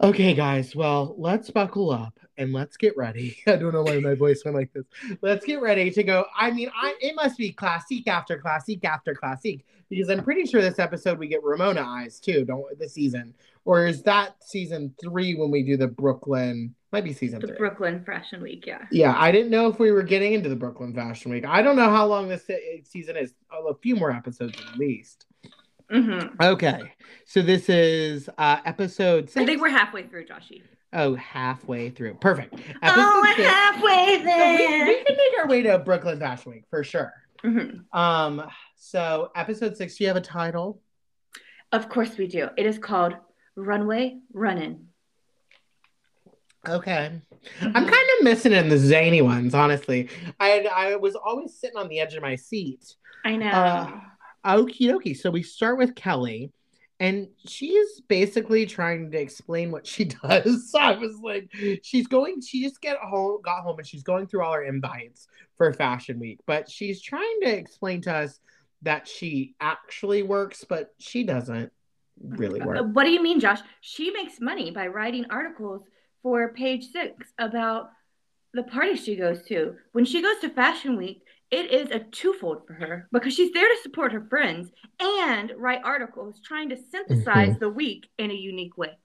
[0.03, 3.37] Okay, guys, well, let's buckle up and let's get ready.
[3.47, 4.87] I don't know why my voice went like this.
[5.21, 6.25] Let's get ready to go.
[6.35, 10.63] I mean, I it must be classic after classic after classic because I'm pretty sure
[10.63, 13.35] this episode we get Ramona eyes too, don't this season.
[13.67, 16.75] Or is that season three when we do the Brooklyn?
[16.93, 17.57] Might be season the three.
[17.57, 18.87] Brooklyn Fashion Week, yeah.
[18.91, 21.45] yeah, I didn't know if we were getting into the Brooklyn Fashion Week.
[21.45, 22.49] I don't know how long this
[22.85, 23.35] season is.
[23.53, 25.27] A few more episodes at least.
[25.93, 26.41] Mm-hmm.
[26.41, 26.93] Okay,
[27.27, 29.37] so this is uh episode six.
[29.37, 30.63] I think we're halfway through, Joshy.
[30.93, 32.15] Oh, halfway through.
[32.15, 32.55] Perfect.
[32.83, 33.49] oh, we're six.
[33.49, 34.87] halfway So there.
[34.87, 37.13] we, we can make our way to Brooklyn Fashion Week for sure.
[37.45, 37.85] Mhm.
[37.93, 38.43] Um,
[38.81, 40.81] so episode six, do you have a title?
[41.71, 42.49] Of course we do.
[42.57, 43.15] It is called
[43.55, 44.89] Runway Runnin'.
[46.67, 47.13] Okay.
[47.61, 50.09] I'm kind of missing in the zany ones, honestly.
[50.41, 52.97] I I was always sitting on the edge of my seat.
[53.25, 53.51] I know.
[53.51, 54.01] Uh,
[54.47, 55.17] Okie dokie.
[55.17, 56.51] So we start with Kelly,
[56.99, 60.71] and she's basically trying to explain what she does.
[60.71, 61.51] So I was like,
[61.83, 65.29] she's going, she just get home, got home, and she's going through all her invites
[65.59, 68.41] for Fashion Week, but she's trying to explain to us
[68.83, 71.73] that she actually works, but she doesn't
[72.23, 72.87] really Uh, work.
[72.93, 73.61] What do you mean, Josh?
[73.81, 75.83] She makes money by writing articles
[76.23, 77.91] for page six about
[78.53, 79.77] the party she goes to.
[79.93, 83.69] When she goes to Fashion Week, it is a twofold for her because she's there
[83.69, 88.77] to support her friends and write articles trying to synthesize the week in a unique
[88.79, 88.99] way.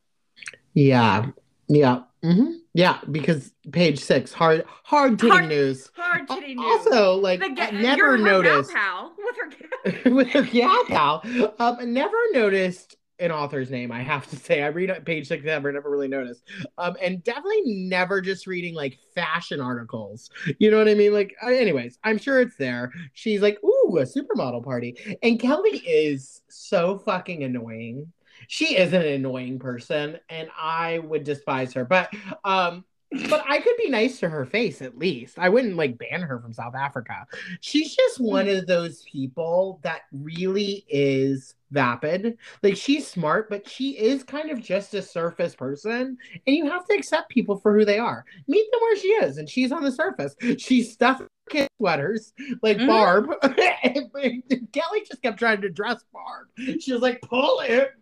[0.73, 1.31] Yeah,
[1.67, 2.99] yeah, hmm yeah.
[3.09, 5.89] Because page six, hard, hard Hard- news.
[5.95, 6.65] Hard hitting news.
[6.87, 8.71] Also, like, The ga- never noticed.
[8.73, 11.23] pal with her gal- with her gal pal.
[11.59, 13.93] Um, never noticed an author's name.
[13.93, 16.43] I have to say, I read page six, never, never really noticed.
[16.77, 20.29] Um, and definitely never just reading like fashion articles.
[20.59, 21.13] You know what I mean?
[21.13, 22.91] Like, uh, anyways, I'm sure it's there.
[23.13, 28.11] She's like, ooh, a supermodel party, and Kelly is so fucking annoying.
[28.47, 31.85] She is an annoying person, and I would despise her.
[31.85, 32.85] But um,
[33.29, 35.39] but I could be nice to her face at least.
[35.39, 37.25] I wouldn't like ban her from South Africa.
[37.61, 42.37] She's just one of those people that really is vapid.
[42.63, 46.17] Like she's smart, but she is kind of just a surface person.
[46.47, 48.25] And you have to accept people for who they are.
[48.47, 50.35] Meet them where she is, and she's on the surface.
[50.57, 52.87] She's stuffed kid sweaters like Mhm.
[52.87, 53.29] Barb.
[54.71, 56.47] Kelly just kept trying to dress Barb.
[56.81, 57.91] She was like, pull it.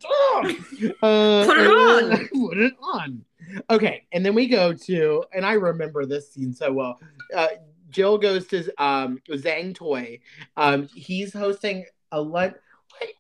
[1.01, 2.27] Uh, Put it on.
[2.33, 3.23] Put it on.
[3.69, 6.99] Okay, and then we go to, and I remember this scene so well.
[7.35, 7.47] Uh,
[7.89, 10.19] Jill goes to um, Zang Toi.
[10.57, 12.55] Um, he's hosting a lunch.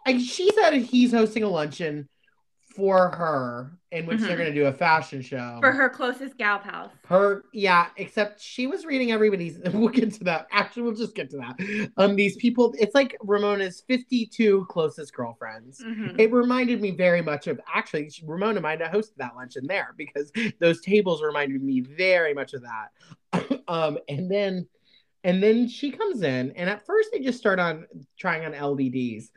[0.07, 2.07] She said he's hosting a luncheon
[2.75, 4.37] for her in which they're Mhm.
[4.39, 6.91] going to do a fashion show for her closest gal pals.
[7.05, 11.29] her yeah except she was reading everybody's we'll get to that actually we'll just get
[11.29, 16.19] to that um these people it's like ramona's 52 closest girlfriends Mhm.
[16.19, 20.31] it reminded me very much of actually ramona might have hosted that luncheon there because
[20.59, 24.67] those tables reminded me very much of that um and then
[25.25, 27.85] and then she comes in and at first they just start on
[28.17, 29.29] trying on lbds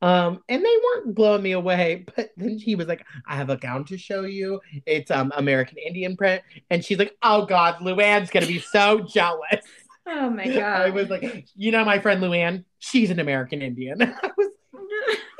[0.00, 3.56] um and they weren't blowing me away but then she was like i have a
[3.56, 8.30] gown to show you it's um american indian print and she's like oh god luann's
[8.30, 9.42] gonna be so jealous
[10.10, 10.56] Oh my god.
[10.86, 14.48] i was like you know my friend luann she's an american indian i was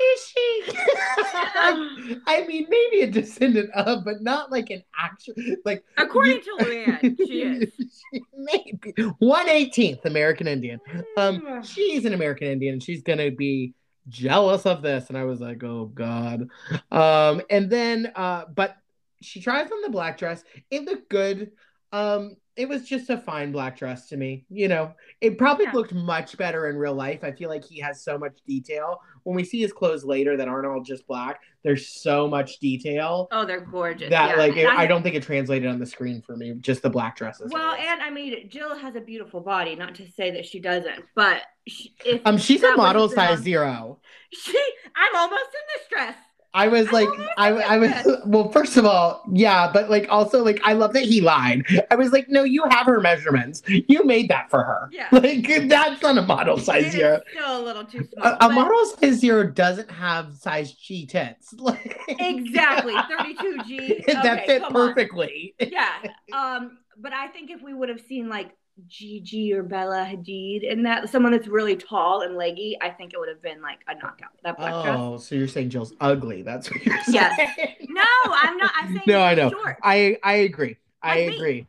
[0.01, 0.63] Is she?
[0.67, 5.33] I, I mean, maybe a descendant of, but not like an actual
[5.65, 5.83] like.
[5.97, 7.71] According to Luann, she is.
[7.77, 8.79] She maybe
[9.19, 10.79] one eighteenth American Indian.
[11.17, 13.73] Um, she's an American Indian, and she's gonna be
[14.07, 15.09] jealous of this.
[15.09, 16.47] And I was like, oh god.
[16.91, 18.75] Um, and then, uh, but
[19.21, 20.43] she tries on the black dress.
[20.71, 21.51] It looked good.
[21.91, 24.45] Um, it was just a fine black dress to me.
[24.49, 25.71] You know, it probably Yeah.
[25.71, 27.23] looked much better in real life.
[27.23, 28.99] I feel like he has so much detail.
[29.23, 33.27] When we see his clothes later that aren't all just black, there's so much detail
[33.31, 34.09] Oh, they're gorgeous.
[34.09, 34.35] that yeah.
[34.35, 36.53] like it, And I don't think it translated on the screen for me.
[36.59, 37.51] Just the black dresses.
[37.51, 39.75] Well, and I mean, Jill has a beautiful body.
[39.75, 43.99] Not to say that she doesn't, but she, if um, she's a model size zero.
[44.31, 44.55] She,
[44.95, 46.15] I'm almost in this dress.
[46.53, 47.91] I was like, almost I, I was
[48.25, 48.49] well.
[48.51, 51.63] First of all, yeah, but like also like I love that he lied.
[51.91, 53.61] I was like, no, you have her measurements.
[53.67, 54.89] You made that for her.
[54.91, 55.07] Yeah.
[55.19, 57.21] Like that's not a model size zero.
[57.31, 58.25] still a little too small.
[58.25, 61.53] A, a model size zero doesn't have size G tits.
[61.59, 64.05] Like Exactly, 32G.
[64.07, 64.87] that fit come on.
[64.87, 65.53] perfectly.
[65.59, 65.89] Yeah.
[66.33, 68.51] Um, but I think if we would have seen like
[68.87, 73.19] Gigi or Bella Hadid and that someone that's really tall and leggy, I think it
[73.19, 74.29] would have been like a knockout.
[74.43, 74.99] That black dress.
[74.99, 76.41] Oh, so you're saying Jill's ugly?
[76.41, 77.13] That's what you're saying.
[77.15, 77.57] Yes.
[77.89, 78.01] No,
[78.33, 78.71] I'm not.
[78.75, 79.49] I'm saying No, I know.
[79.49, 79.77] short.
[79.83, 80.77] I I agree.
[81.01, 81.27] I me.
[81.35, 81.67] agree.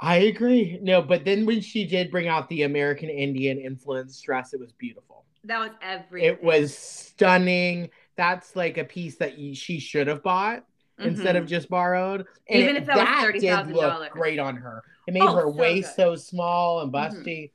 [0.00, 0.78] I agree.
[0.82, 4.72] No, but then when she did bring out the American Indian influence dress, it was
[4.72, 5.24] beautiful.
[5.44, 6.28] That was everything.
[6.30, 7.90] It was stunning.
[8.16, 10.64] That's like a piece that you, she should have bought
[10.98, 11.40] instead Mhm.
[11.40, 12.26] of just borrowed.
[12.48, 13.72] And Even if that was did $30,000.
[14.00, 14.82] look great on her.
[15.06, 16.02] It made Oh, her so waist good.
[16.02, 16.94] so small and Mhm.
[17.24, 17.50] busty.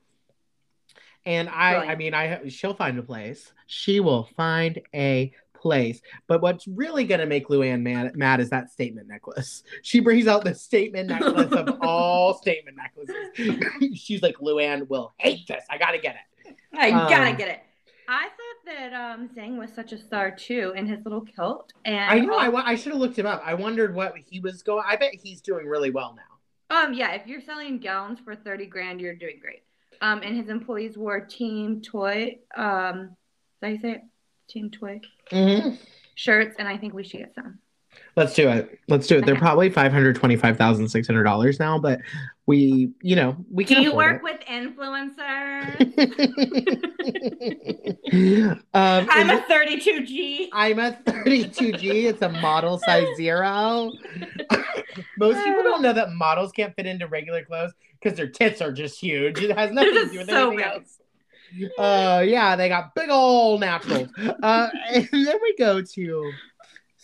[1.24, 3.52] And I, I mean, I she'll find a place.
[3.66, 6.00] She will find a place.
[6.26, 9.62] But what's really gonna make Luann mad, mad is that statement necklace.
[9.82, 13.94] She brings out the statement necklace of all statement necklaces.
[13.98, 15.64] She's like, Luann will hate this.
[15.70, 16.56] I gotta get it.
[16.72, 17.60] I gotta Um, get it.
[18.08, 21.72] I thought that um, Zang was such a star too in his little kilt.
[21.84, 22.36] And I know.
[22.36, 23.40] I, I should have looked him up.
[23.44, 24.84] I wondered what he was going.
[24.88, 26.22] I bet he's doing really well now.
[26.72, 29.62] Um, yeah, if you're selling gowns for 30 grand, you're doing great.
[30.00, 32.38] Um, and his employees wore Team Toi.
[32.56, 33.14] Um,
[33.60, 34.02] how you say it?
[34.48, 35.74] Team Toi Mm-hmm.
[36.14, 37.58] shirts, and I think we should get some.
[38.16, 38.78] Let's do it.
[38.88, 39.26] Let's do it.
[39.26, 42.00] They're probably five hundred twenty-five thousand six hundred dollars now, but
[42.46, 43.76] we, you know, we can.
[43.76, 45.78] Do you work with influencers?
[48.74, 50.48] um, I'm a 32G.
[50.52, 52.04] I'm a 32G.
[52.04, 53.92] It's a model size zero.
[55.18, 58.72] Most people don't know that models can't fit into regular clothes because their tits are
[58.72, 59.40] just huge.
[59.40, 60.66] It has nothing to do with so anything big.
[60.66, 60.98] else.
[61.78, 64.08] Uh, yeah, they got big old naturals.
[64.42, 66.32] Uh, and then we go to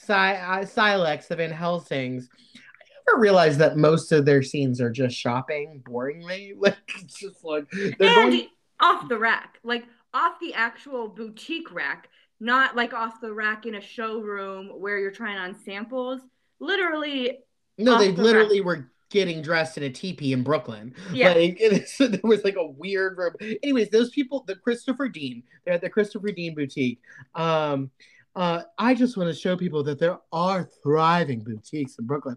[0.09, 2.29] uh, Silex, the Van Helsings.
[2.57, 6.55] I never realized that most of their scenes are just shopping boringly.
[6.59, 8.48] Like, it's just like they're and going
[8.81, 12.09] off the rack, like off the actual boutique rack,
[12.40, 16.20] not like off the rack in a showroom where you're trying on samples.
[16.61, 17.38] Literally,
[17.78, 20.94] No, they the literally were getting dressed in a teepee in Brooklyn.
[21.12, 21.32] yeah.
[21.32, 23.34] Like, so there was like a weird room.
[23.62, 27.00] Anyways, those people, the Christopher Dean, they're at the Christopher Dean boutique.
[27.34, 27.90] Um,
[28.36, 32.36] uh, I just want to show people that there are thriving boutiques in Brooklyn.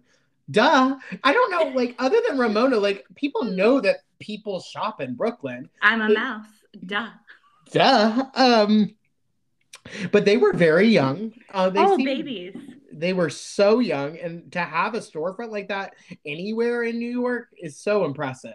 [0.49, 0.97] Duh.
[1.23, 5.69] I don't know, like, other than Ramona, like, people know that people shop in Brooklyn.
[5.81, 6.47] I'm a mouse.
[6.85, 7.09] Duh.
[7.71, 8.25] Duh.
[8.35, 8.95] Um,
[10.11, 11.33] but they were very young.
[11.53, 12.55] Uh, they oh, seemed- babies.
[12.93, 15.93] They were so young and to have a storefront like that
[16.25, 18.53] anywhere in new york is so impressive.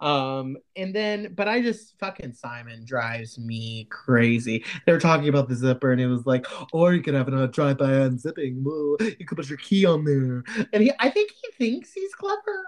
[0.00, 4.64] Um and then but i just fucking simon drives me crazy.
[4.86, 7.34] They were talking about the zipper and it was like or you could have it
[7.34, 8.62] on a drive-by unzipping.
[8.62, 10.42] Whoa, you could put your key on there.
[10.72, 12.58] And he i think he thinks he's clever.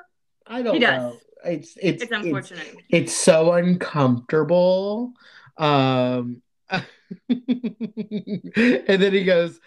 [0.46, 0.98] I don't He does.
[1.14, 1.18] know.
[1.44, 2.77] It's it's It's unfortunate.
[2.90, 5.12] it's so uncomfortable.
[5.57, 6.42] Um
[7.29, 9.61] and then he goes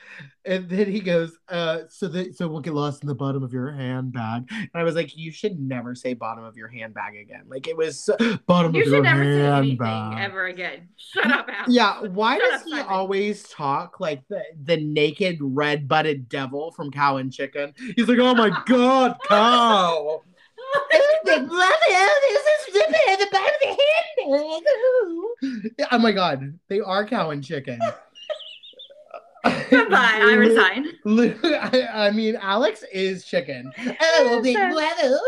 [0.46, 3.52] and then he goes uh so that so we'll get lost in the bottom of
[3.54, 7.44] your handbag and i was like you should never say bottom of your handbag again
[7.48, 10.90] like it was so- bottom You of your should never say anything handbag ever again.
[10.98, 11.66] Shut up, Al.
[11.72, 12.86] yeah why Shut does up, he Simon.
[12.88, 18.34] always talk like the, the naked red-butted devil from cow and chicken he's like oh
[18.36, 20.22] my god cow
[21.26, 24.05] Big brother, this is zipping at the bottom of the handbag.
[24.26, 27.80] Yeah, Oh my god, they are cow and chicken.
[29.70, 30.20] Goodbye.
[30.24, 30.88] I resign.
[31.06, 33.72] I, I mean, Alex is chicken.
[34.02, 35.20] Oh, big brother.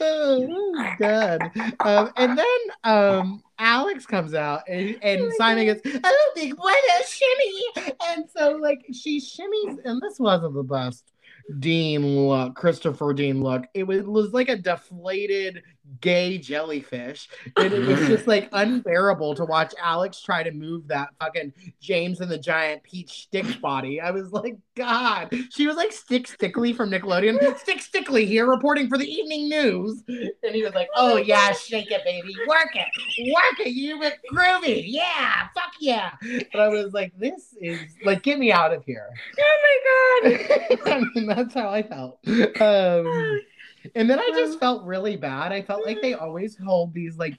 [0.00, 1.40] Oh, god.
[1.80, 6.76] Um, and then um, Alex comes out and, and Oh Simon goes, "Oh, big brother,
[7.08, 11.12] shimmy!" And so like she shimmies, and this wasn't the best
[11.58, 13.64] Dean look, Christopher Dean look.
[13.74, 15.62] It was, it was like a deflated
[16.00, 17.28] gay jellyfish.
[17.56, 22.20] And it was just like unbearable to watch Alex try to move that fucking James
[22.20, 24.00] and the Giant Peach stick body.
[24.00, 25.34] I was like, God.
[25.50, 27.58] She was like Stick Stickly from Nickelodeon.
[27.58, 30.02] Stick Stickly here reporting for the evening news.
[30.08, 32.34] And he was like, Oh yeah, shake it, baby.
[32.46, 33.32] Work it.
[33.32, 33.72] Work it.
[33.72, 34.84] You look groovy.
[34.86, 35.48] Yeah.
[35.54, 36.12] Fuck yeah.
[36.52, 39.08] But I was like, this is like, get me out of here.
[39.38, 40.78] Oh my god.
[40.86, 42.18] I mean, that's how I felt.
[42.60, 43.40] Um,
[43.94, 45.52] and then I just felt really bad.
[45.52, 47.38] I felt like they always hold these like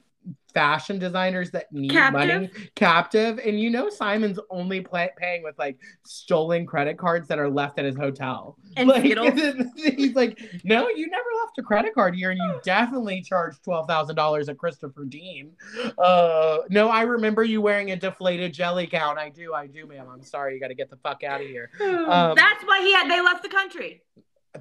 [0.54, 2.41] fashion designers that need Captive?
[2.41, 3.39] money captive.
[3.45, 7.78] And you know, Simon's only play- paying with like stolen credit cards that are left
[7.78, 8.58] at his hotel.
[8.76, 9.04] And like,
[9.76, 13.88] he's like, no, you never left a credit card here, and you definitely charged twelve
[13.88, 15.52] thousand dollars at Christopher Dean.
[15.98, 19.18] Uh, no, I remember you wearing a deflated jelly gown.
[19.20, 20.08] I do, I do, ma'am.
[20.12, 21.70] I'm sorry, you got to get the fuck out of here.
[22.08, 24.02] Um, That's why he had they left the country.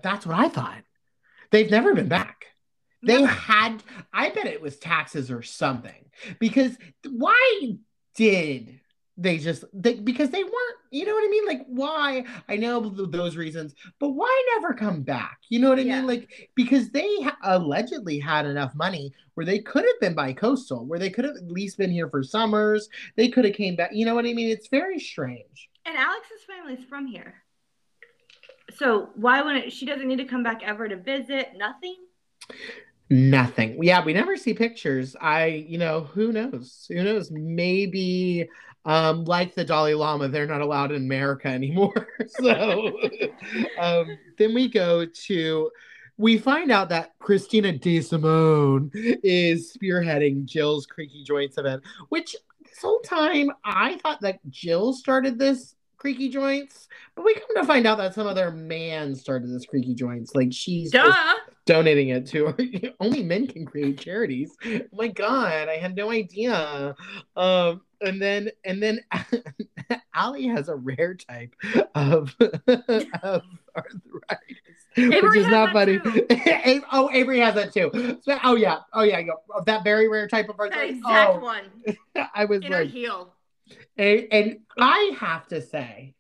[0.03, 0.83] That's what I thought.
[1.51, 2.47] They've never been back.
[3.03, 3.83] They had,
[4.13, 6.11] I bet it was taxes or something.
[6.41, 6.77] Because
[7.09, 7.73] why
[8.17, 8.81] did
[9.17, 11.47] they just, they, because they weren't, you know what I mean?
[11.47, 12.25] Like, why?
[12.49, 15.39] I know those reasons, but why never come back?
[15.49, 15.99] You know what I Yeah.
[15.99, 16.07] mean?
[16.09, 17.09] Like, because they
[17.45, 21.37] allegedly had enough money where they could have been by coastal, where they could have
[21.37, 22.89] at least been here for summers.
[23.17, 23.91] They could have came back.
[23.93, 24.51] You know what I mean?
[24.51, 25.71] It's very strange.
[25.85, 27.35] And Alex's family is from here.
[28.77, 31.53] So why wouldn't she doesn't need to come back ever to visit?
[31.57, 31.97] Nothing?
[33.09, 33.83] Nothing.
[33.83, 35.15] Yeah, we never see pictures.
[35.21, 36.87] I, you know, who knows?
[36.89, 37.31] Who knows?
[37.31, 38.49] Maybe
[38.85, 42.09] um like the Dalai Lama, they're not allowed in America anymore.
[42.29, 42.99] so
[43.79, 44.07] um
[44.39, 45.71] then we go to
[46.19, 52.81] we find out that Christina De Simone is spearheading Jill's Creaky Joints event, which this
[52.81, 55.76] whole time I thought that Jill started this
[56.07, 56.87] Creaky Joints,
[57.17, 60.37] but we come to find out that some other man started this Creaky Joints.
[60.37, 60.95] Like she's
[61.65, 62.55] donating it to
[63.01, 64.57] only men can create charities.
[64.65, 66.95] Oh my god, I had no idea.
[67.35, 69.01] Um, and then and then
[70.15, 71.57] Ali has a rare type
[71.97, 72.37] of
[72.69, 73.43] of
[73.77, 75.99] arthritis, which is not funny.
[76.93, 77.91] oh, Avery has that too.
[78.23, 79.23] So- oh yeah, oh yeah,
[79.67, 80.99] that very rare type of That arthritis.
[80.99, 81.65] exact Oh, one.
[82.33, 83.33] I was In her heel.
[83.97, 86.15] And, and I have to say,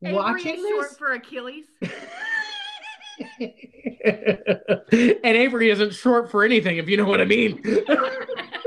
[0.00, 0.70] watching is this.
[0.70, 1.66] short for Achilles.
[3.40, 7.62] and Avery isn't short for anything, if you know what I mean.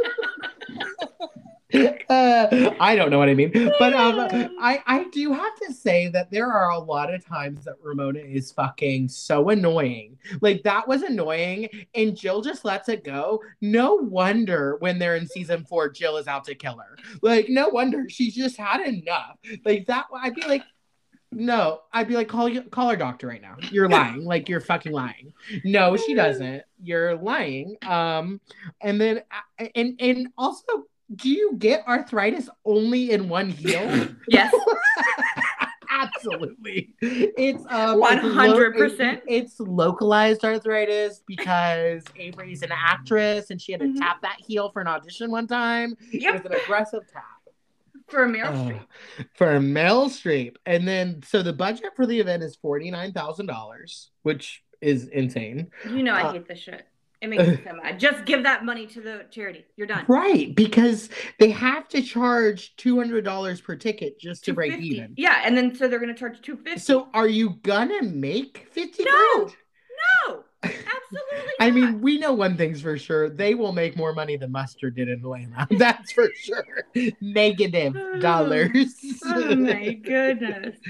[1.74, 4.20] Uh, I don't know what I mean, but um,
[4.59, 8.20] I I do have to say that there are a lot of times that Ramona
[8.20, 10.17] is fucking so annoying.
[10.41, 13.41] Like that was annoying, and Jill just lets it go.
[13.61, 16.97] No wonder when they're in season four, Jill is out to kill her.
[17.22, 19.38] Like no wonder she's just had enough.
[19.65, 20.63] Like that, I'd be like.
[21.32, 23.55] No, I'd be like, call you, call our doctor right now.
[23.70, 24.26] You're lying.
[24.26, 25.32] like you're fucking lying.
[25.63, 26.63] No, she doesn't.
[26.82, 27.78] You're lying.
[27.86, 28.41] Um,
[28.82, 29.22] and then
[29.76, 30.86] and and also,
[31.16, 34.07] do you get arthritis only in one heel?
[34.28, 34.53] Yes.
[35.91, 36.93] Absolutely.
[37.01, 38.99] It's um 100%.
[39.18, 43.97] it- It's localized arthritis because Avery's an actress and she had to Mhm.
[43.99, 45.95] tap that heel for an audition one time.
[46.14, 47.24] It was an aggressive tap.
[48.07, 49.28] For Meryl Oh, Streep.
[49.36, 50.55] for Meryl Streep.
[50.66, 55.70] And then, so the budget for the event is $49,000, which is insane.
[55.86, 56.86] You know I uh, hate this shit.
[57.22, 57.99] It makes me uh, so mad.
[57.99, 59.65] Just give that money to the charity.
[59.76, 60.05] You're done.
[60.07, 60.55] Right.
[60.55, 65.15] Because they have to charge $200 per ticket just to break even.
[65.17, 66.80] Yeah, and then so they're gonna charge two fifty.
[66.80, 69.11] So are you gonna make 50 No.
[69.36, 69.55] grand?
[70.28, 70.43] no,
[71.12, 71.51] absolutely.
[71.60, 71.76] I not.
[71.76, 73.30] mean, we know one thing's for sure.
[73.30, 75.68] They will make more money than Mustard did in Atlanta.
[75.72, 76.86] That's for sure.
[77.22, 78.95] Negative dollars.
[79.26, 80.78] oh my goodness.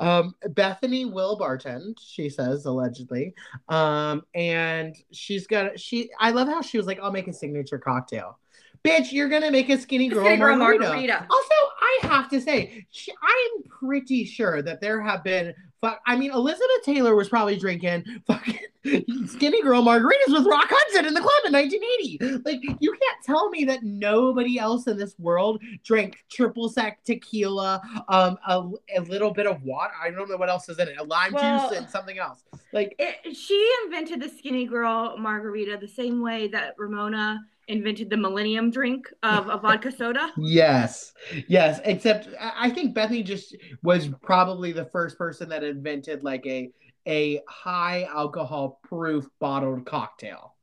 [0.00, 3.32] Um, Bethenny will bartend, she says, allegedly.
[3.68, 7.78] Um, and she's got she I love how she was like, I'll make a signature
[7.78, 8.38] cocktail.
[8.84, 10.84] Bitch, you're gonna make a skinny girl, Skinny girl margarita.
[10.84, 11.26] margarita.
[11.30, 15.54] Also, I have to say, she, I'm pretty sure that there have been.
[15.84, 18.58] Fuck, I mean, Elizabeth Taylor was probably drinking fucking
[19.26, 22.42] skinny girl margaritas with Rock Hudson in the club in 1980.
[22.46, 27.82] Like, you can't tell me that nobody else in this world drank triple sec tequila,
[28.08, 28.62] um, a,
[28.96, 29.92] a little bit of water.
[30.02, 32.44] I don't know what else is in it, a lime Well- juice and something else.
[32.72, 38.16] Like, It, she invented the skinny girl margarita the same way that Ramona invented the
[38.16, 40.32] millennium drink of a vodka soda.
[40.36, 41.12] Yes,
[41.48, 41.80] yes.
[41.84, 46.70] Except I think Bethenny just was probably the first person that invented like a
[47.06, 50.54] a high alcohol proof bottled cocktail.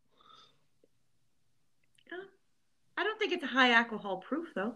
[2.11, 2.23] Oh,
[2.97, 4.75] I don't think it's a high alcohol proof though.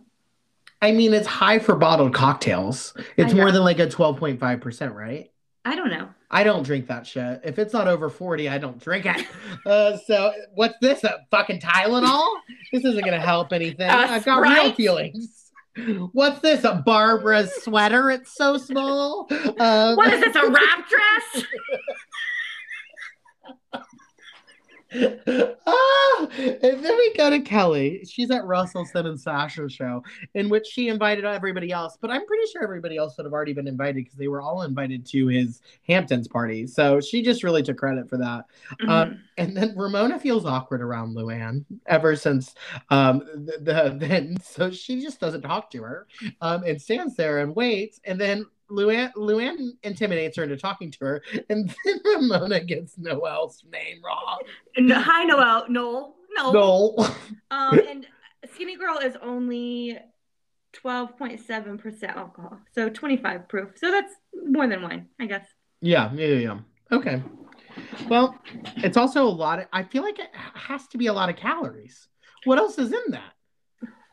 [0.82, 2.94] I mean, it's high for bottled cocktails.
[3.18, 5.32] It's more than like a twelve point five percent, right?
[5.68, 6.08] I don't know.
[6.30, 7.42] I don't drink that shit.
[7.44, 9.26] If it's not over 40, I don't drink it.
[9.66, 11.04] Uh, so what's this?
[11.04, 12.24] A fucking Tylenol?
[12.72, 13.90] This isn't gonna help anything.
[13.90, 15.52] Uh, I've got real feelings.
[16.12, 16.64] What's this?
[16.64, 18.12] A Barbara's sweater?
[18.12, 19.28] It's so small.
[19.32, 21.46] Um, What is this, a wrap dress?
[25.68, 28.06] ah, and then we go to Kelly.
[28.06, 31.98] She's at Russell and Sasha's show, in which she invited everybody else.
[32.00, 34.62] But I'm pretty sure everybody else would have already been invited because they were all
[34.62, 36.68] invited to his Hamptons party.
[36.68, 38.46] So she just really took credit for that.
[38.88, 42.56] Um, and then Ramona feels awkward around Luann ever since
[42.90, 44.38] um, the, the then.
[44.56, 46.08] So she just doesn't talk to her
[46.40, 48.00] um, and stands there and waits.
[48.06, 51.24] And then Luann, Luann intimidates her into talking to her.
[51.50, 54.40] And then Ramona gets Noel's name wrong.
[54.78, 55.66] No, hi, Noel.
[55.70, 56.16] Noel.
[56.36, 56.52] No.
[56.52, 56.96] No.
[57.52, 58.08] Um, and
[58.54, 59.98] Skinny Girl is only
[60.84, 62.60] 12.7% alcohol.
[62.74, 63.70] So 25 proof.
[63.76, 64.14] So that's
[64.46, 65.48] more than wine, I guess.
[65.82, 66.60] Yeah, yeah, yeah, yeah.
[66.92, 67.24] Okay.
[68.10, 68.38] Well,
[68.78, 71.36] it's also a lot of, I feel like it has to be a lot of
[71.36, 72.08] calories.
[72.46, 73.34] What else is in that?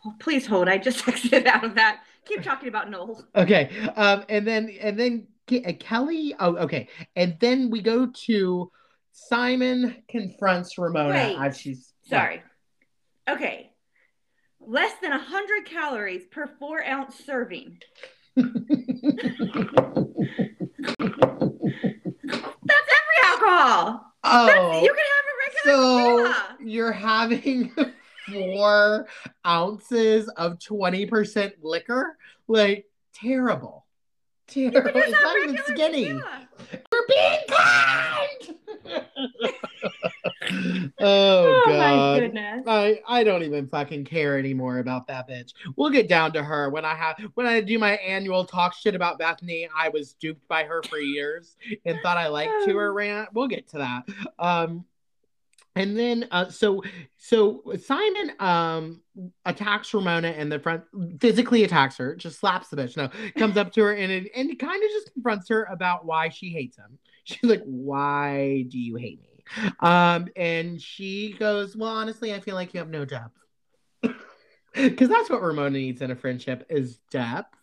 [0.04, 0.68] Oh, please hold.
[0.68, 2.02] I just exited out of that.
[2.24, 3.24] Keep talking about Noel.
[3.34, 3.70] Okay.
[3.96, 6.34] Um, and then and then uh, Kelly.
[6.38, 6.88] Oh, okay.
[7.16, 8.70] And then we go to
[9.12, 11.36] Simon confronts Ramona Wait.
[11.38, 12.42] as she's Sorry.
[13.28, 13.70] Okay.
[14.60, 17.78] Less than 100 calories per four ounce serving.
[18.36, 18.48] That's
[22.98, 24.12] every alcohol.
[24.24, 26.56] oh, That's, you can have a regular so tequila.
[26.60, 27.72] you're having
[28.32, 29.06] four
[29.46, 32.16] ounces of twenty percent liquor?
[32.48, 33.86] Like terrible,
[34.48, 34.90] terrible.
[34.92, 36.04] just It's not even skinny.
[36.04, 36.48] tequila.
[36.90, 38.58] We're being kind.
[41.00, 42.64] oh, Oh, my goodness.
[42.66, 45.52] I, I don't even fucking care anymore about that bitch.
[45.76, 48.94] We'll get down to her when I have when I do my annual talk shit
[48.94, 49.68] about Bethenny.
[49.76, 53.30] I was duped by her for years and thought I liked to her rant.
[53.32, 54.04] We'll get to that.
[54.38, 54.84] Um
[55.74, 56.82] and then uh so
[57.16, 59.00] so Simon um
[59.44, 60.84] attacks Ramona in the front
[61.20, 62.96] physically attacks her, just slaps the bitch.
[62.96, 66.50] No, comes up to her and and kind of just confronts her about why she
[66.50, 66.98] hates him.
[67.24, 69.32] She's like, "Why do you hate me?"
[69.80, 73.38] Um, and she goes, Well, honestly, I feel like you have no depth.
[74.74, 77.54] Because that's what Ramona needs in a friendship is depth.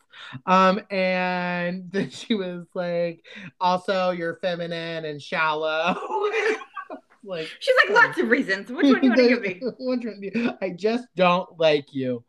[0.46, 3.26] Um, and then she was like,
[3.60, 5.96] also you're feminine and shallow.
[7.30, 8.70] like She's like, lots of reasons.
[8.72, 9.60] Which one do you want to give me?
[9.62, 12.24] Which one do you- I just don't like you.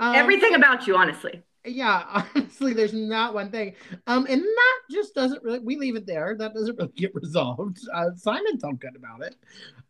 [0.00, 1.42] Um, Everything about you, honestly.
[1.64, 3.74] yeah, honestly, there's not one thing.
[4.06, 5.60] Um, and that just doesn't really.
[5.60, 6.34] We leave it there.
[6.38, 7.78] That doesn't really get resolved.
[7.94, 9.36] Uh, Simon felt good about it.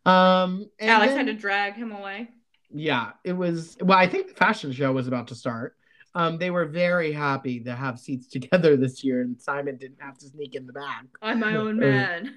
[0.05, 2.29] Um, and Alex then- had to drag him away.
[2.71, 3.75] yeah, it was.
[3.81, 5.75] Well, I think the fashion show was about to start.
[6.15, 10.17] Um, they were very happy to have seats together this year, and Simon didn't have
[10.19, 11.05] to sneak in the back.
[11.23, 12.35] I'm my own man.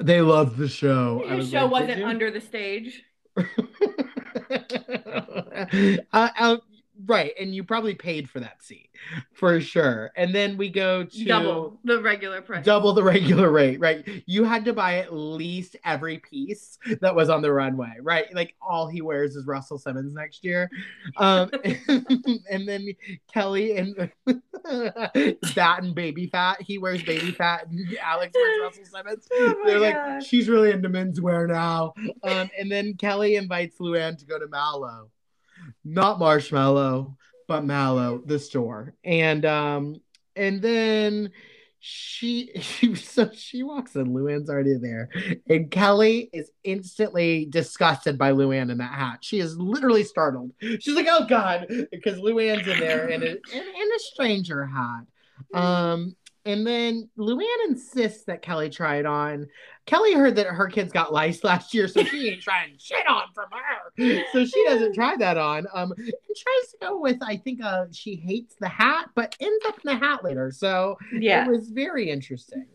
[0.00, 1.24] They loved the show.
[1.28, 3.02] Was show like, wasn't under the stage.
[6.12, 6.56] uh, uh,
[7.06, 8.90] right, and you probably paid for that seat
[9.32, 10.10] for sure.
[10.16, 12.64] And then we go to Double the regular price.
[12.64, 14.06] double the regular rate, right?
[14.26, 18.32] You had to buy at least every piece that was on the runway, right?
[18.34, 20.70] Like all he wears is Russell Simmons next year.
[21.16, 21.50] Um,
[22.50, 22.88] and then
[23.32, 23.94] Kelly and
[24.26, 26.60] that and Baby Phat.
[26.62, 29.28] He wears Baby Phat and Alex wears Russell Simmons.
[29.32, 30.24] Oh They're like, God.
[30.24, 31.94] she's really into menswear now.
[32.22, 35.10] Um, and then Kelly invites Luann to go to Mallow.
[35.84, 37.16] Not Marshmallow,
[37.48, 38.94] but Mallow, the store.
[39.04, 40.00] And um,
[40.34, 41.30] and then
[41.80, 45.08] she she so she walks in, Luann's already there.
[45.48, 49.18] And Kelly is instantly disgusted by Luann in that hat.
[49.22, 50.52] She is literally startled.
[50.60, 55.04] She's like, oh God, because Luann's in there in a in, in a stranger hat.
[55.52, 59.48] Um, and then Luann insists that Kelly try it on.
[59.84, 63.24] Kelly heard that her kids got lice last year, so she ain't trying shit on
[63.34, 64.22] from her.
[64.32, 65.66] So she doesn't try that on.
[65.74, 69.64] Um, and tries to go with I think uh she hates the hat, but ends
[69.66, 70.50] up in the hat later.
[70.50, 71.44] So Yeah.
[71.44, 72.66] it was very interesting.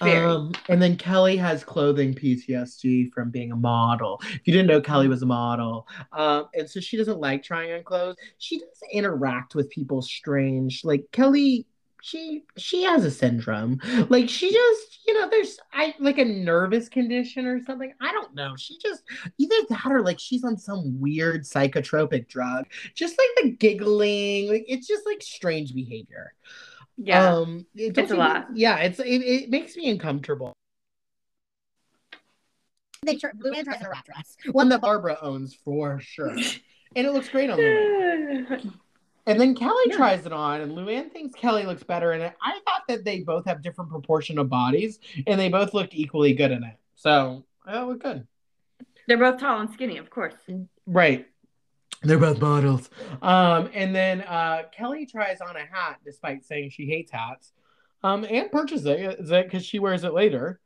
[0.00, 0.18] Very.
[0.26, 4.20] Um, and then Kelly has clothing PTSD from being a model.
[4.22, 5.86] If you didn't know, Kelly was a model.
[6.12, 8.16] Um, and so she doesn't like trying on clothes.
[8.38, 10.84] She does interact with people strange.
[10.84, 11.66] Like Kelly,
[12.06, 13.80] she she has a syndrome.
[14.08, 17.92] Like she just, you know, there's I like a nervous condition or something.
[18.00, 18.54] I don't know.
[18.56, 19.02] She just
[19.38, 22.66] either that or like she's on some weird psychotropic drug.
[22.94, 26.32] Just like the giggling, like it's just like strange behavior.
[26.96, 27.28] Yeah.
[27.34, 28.46] Um, it It's a doesn't- lot.
[28.54, 30.52] Yeah, it's it, it makes me uncomfortable.
[33.02, 34.36] They tr- Luann tries a wrap dress.
[34.52, 36.30] One that Barbara owns for sure,
[36.96, 38.72] and it looks great on the
[39.26, 39.96] And then Kelly Yeah.
[39.96, 42.34] tries it on, and Luann thinks Kelly looks better in it.
[42.40, 46.32] I thought that they both have different proportion of bodies, and they both looked equally
[46.32, 46.76] good in it.
[46.94, 48.26] So, oh, look good.
[49.08, 50.34] They're both tall and skinny, of course.
[50.86, 51.26] Right.
[52.02, 52.90] They're both models.
[53.22, 57.52] Um, and then uh, Kelly tries on a hat despite saying she hates hats.
[58.04, 60.60] Um, and purchases it because she wears it later.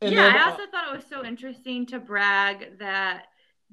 [0.00, 3.26] And yeah, then, I uh, also thought it was so interesting to brag that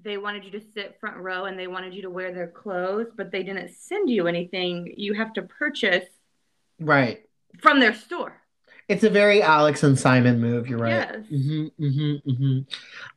[0.04, 3.08] they wanted you to sit front row and they wanted you to wear their clothes,
[3.16, 4.94] but they didn't send you anything.
[4.98, 6.06] You have to purchase
[6.80, 7.24] right.
[7.60, 8.42] from their store.
[8.88, 10.68] It's a very Alex and Simon move.
[10.68, 11.10] You're right.
[11.12, 11.26] Yes.
[11.28, 12.60] hmm hmm hmm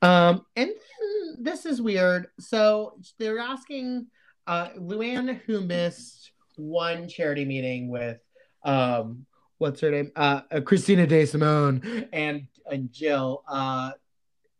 [0.02, 2.26] Um, and then this is weird.
[2.40, 4.06] So they're asking
[4.46, 8.18] uh, Luann, who missed one charity meeting with
[8.64, 9.26] um,
[9.58, 13.44] what's her name, uh, uh, Christina De Simone and and Jill.
[13.46, 13.92] Uh,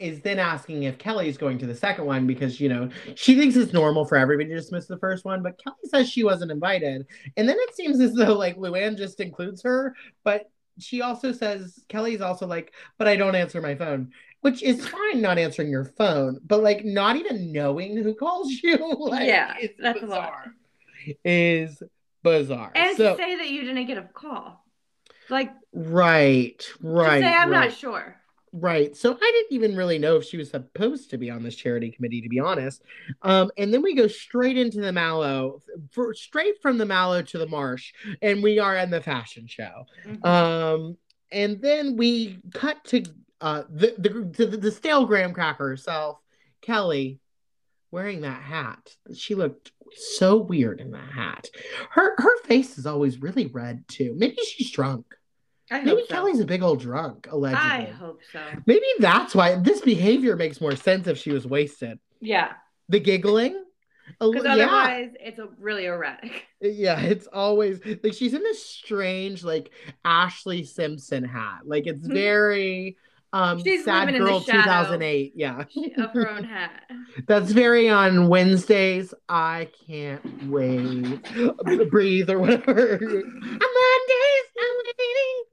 [0.01, 3.57] is then asking if Kelly's going to the second one because you know she thinks
[3.57, 6.51] it's normal for everybody to just miss the first one, but Kelly says she wasn't
[6.51, 9.95] invited, and then it seems as though like Luann just includes her,
[10.25, 14.89] but she also says Kelly's also like, but I don't answer my phone, which is
[14.89, 19.55] fine not answering your phone, but like not even knowing who calls you, like, Yeah,
[19.61, 20.55] is that's bizarre.
[21.25, 21.83] Is
[22.23, 22.73] bizarre.
[22.75, 24.65] And so to say that you didn't get a call.
[25.29, 27.69] Like, right, right, say I'm right.
[27.69, 28.20] not sure.
[28.53, 28.97] Right.
[28.97, 31.91] So I didn't even really know if she was supposed to be on this charity
[31.91, 32.83] committee, to be honest.
[33.23, 35.61] Um, and then we go straight into the Mallow,
[35.93, 37.93] for, straight from the Mallow to the Marsh,
[38.23, 39.87] and we are in the fashion show.
[40.05, 40.27] Mhm.
[40.27, 40.97] Um,
[41.31, 43.05] and then we cut to
[43.41, 46.19] uh the the to the, the stale graham cracker herself,
[46.61, 47.21] Kelly,
[47.93, 48.97] wearing that hat.
[49.15, 51.49] She looked so weird in that hat.
[51.91, 54.13] Her her face is always really red too.
[54.17, 55.07] Maybe she's drunk.
[55.71, 56.15] I Maybe so.
[56.15, 57.65] Kelly's a big old drunk, allegedly.
[57.65, 58.41] I hope so.
[58.67, 61.99] Maybe that's why this behavior makes more sense if she was wasted.
[62.21, 62.53] Yeah.
[62.89, 63.63] The giggling,
[64.19, 66.47] Because yeah, otherwise, it's a really erratic.
[66.61, 69.71] yeah, it's always like she's in this strange like
[70.05, 71.61] Ashlee Simpson hat.
[71.65, 72.13] Like it's Mhm.
[72.13, 72.97] very
[73.33, 74.63] um She's sad living in the girl shadow.
[74.65, 75.35] 2008.
[75.37, 75.65] Yeah.
[75.99, 76.83] of her own hat.
[77.29, 79.15] That's very on Wednesdays.
[79.29, 81.25] I can't wait.
[81.35, 82.99] To breathe or whatever.
[83.01, 83.41] I'm.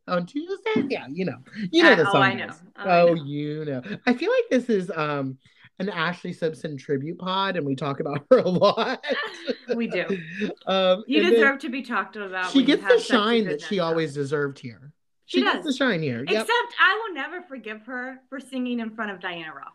[0.08, 1.38] On Tuesdays, yeah, you know,
[1.72, 2.18] you know Uh, the oh.
[2.22, 2.45] I know.
[2.45, 2.62] is.
[2.78, 3.24] Oh, I Oh, know.
[3.26, 3.82] you know.
[4.05, 5.38] I feel like this is um
[5.80, 9.03] an Ashlee Simpson tribute pod, and we talk about her a lot.
[9.76, 10.05] We do.
[10.66, 12.51] Um, You deserve to be talked about.
[12.51, 14.93] She gets the shine that she always deserved here.
[15.26, 15.66] She She, gets does.
[15.66, 16.20] the shine here.
[16.20, 16.30] Yep.
[16.30, 19.74] Except I will never forgive her for singing in front of Diana Ross.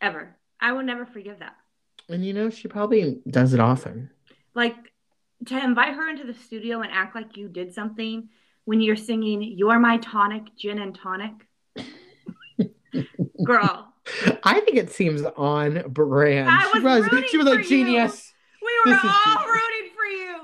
[0.00, 0.36] Ever.
[0.60, 1.54] I will never forgive that.
[2.08, 4.10] And you know, she probably does it often.
[4.54, 4.74] Like
[5.46, 8.28] to invite her into the studio and act like you did something
[8.64, 11.32] when you're singing You're My Tonic, Gin and Tonic.
[13.44, 13.92] Girl,
[14.44, 16.48] I think it seems on brand.
[16.50, 17.68] I she was was, rooting she was for a you.
[17.68, 18.32] genius.
[18.62, 20.40] we were This all rooting for you.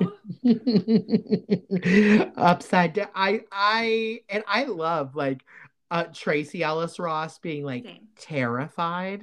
[2.37, 3.09] Upside down.
[3.15, 5.43] I I and I love like
[5.91, 8.09] uh Tracee Ellis Ross being like Same.
[8.19, 9.23] terrified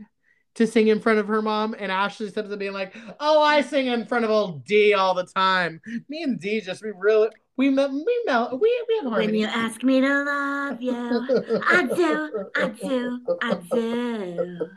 [0.57, 3.87] to sing in front of her mom, and Ashlee Simpson being like, "Oh, I sing
[3.87, 7.69] in front of old D all the time." Me and D just we really we
[7.69, 10.93] mel we mel we we have a When you ask me to love you,
[11.65, 14.69] I do, I do, I do.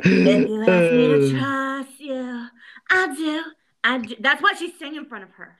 [0.00, 2.46] If you ask me to trust you,
[2.90, 3.42] I do.
[3.84, 5.56] I d- that's what she's singing in front of her.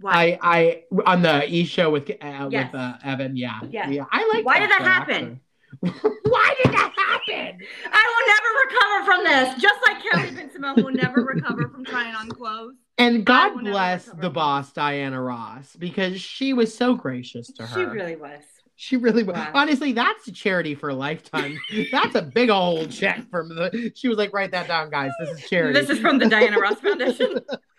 [0.00, 0.38] Why?
[0.42, 2.72] I I on the E show with uh, Yes.
[2.72, 3.88] with uh, Evan, yeah, Yes.
[3.90, 4.04] yeah.
[4.10, 4.44] I like.
[4.44, 5.14] Why did that show, happen?
[5.14, 5.40] actually.
[5.80, 7.58] Why did that happen?
[7.92, 9.62] I will never recover from this.
[9.62, 12.74] Just like Kelly Bensimon will never recover from trying on clothes.
[12.98, 17.74] And God bless the boss, Diana Ross, because she was so gracious to her.
[17.74, 18.40] She really was.
[18.76, 19.36] She really was.
[19.36, 19.50] Wow.
[19.54, 21.58] Honestly, that's a charity for a lifetime.
[21.92, 23.92] that's a big old check from the.
[23.94, 25.10] She was like, write that down, guys.
[25.18, 25.78] This is charity.
[25.78, 27.40] This is from the Diana Ross Foundation.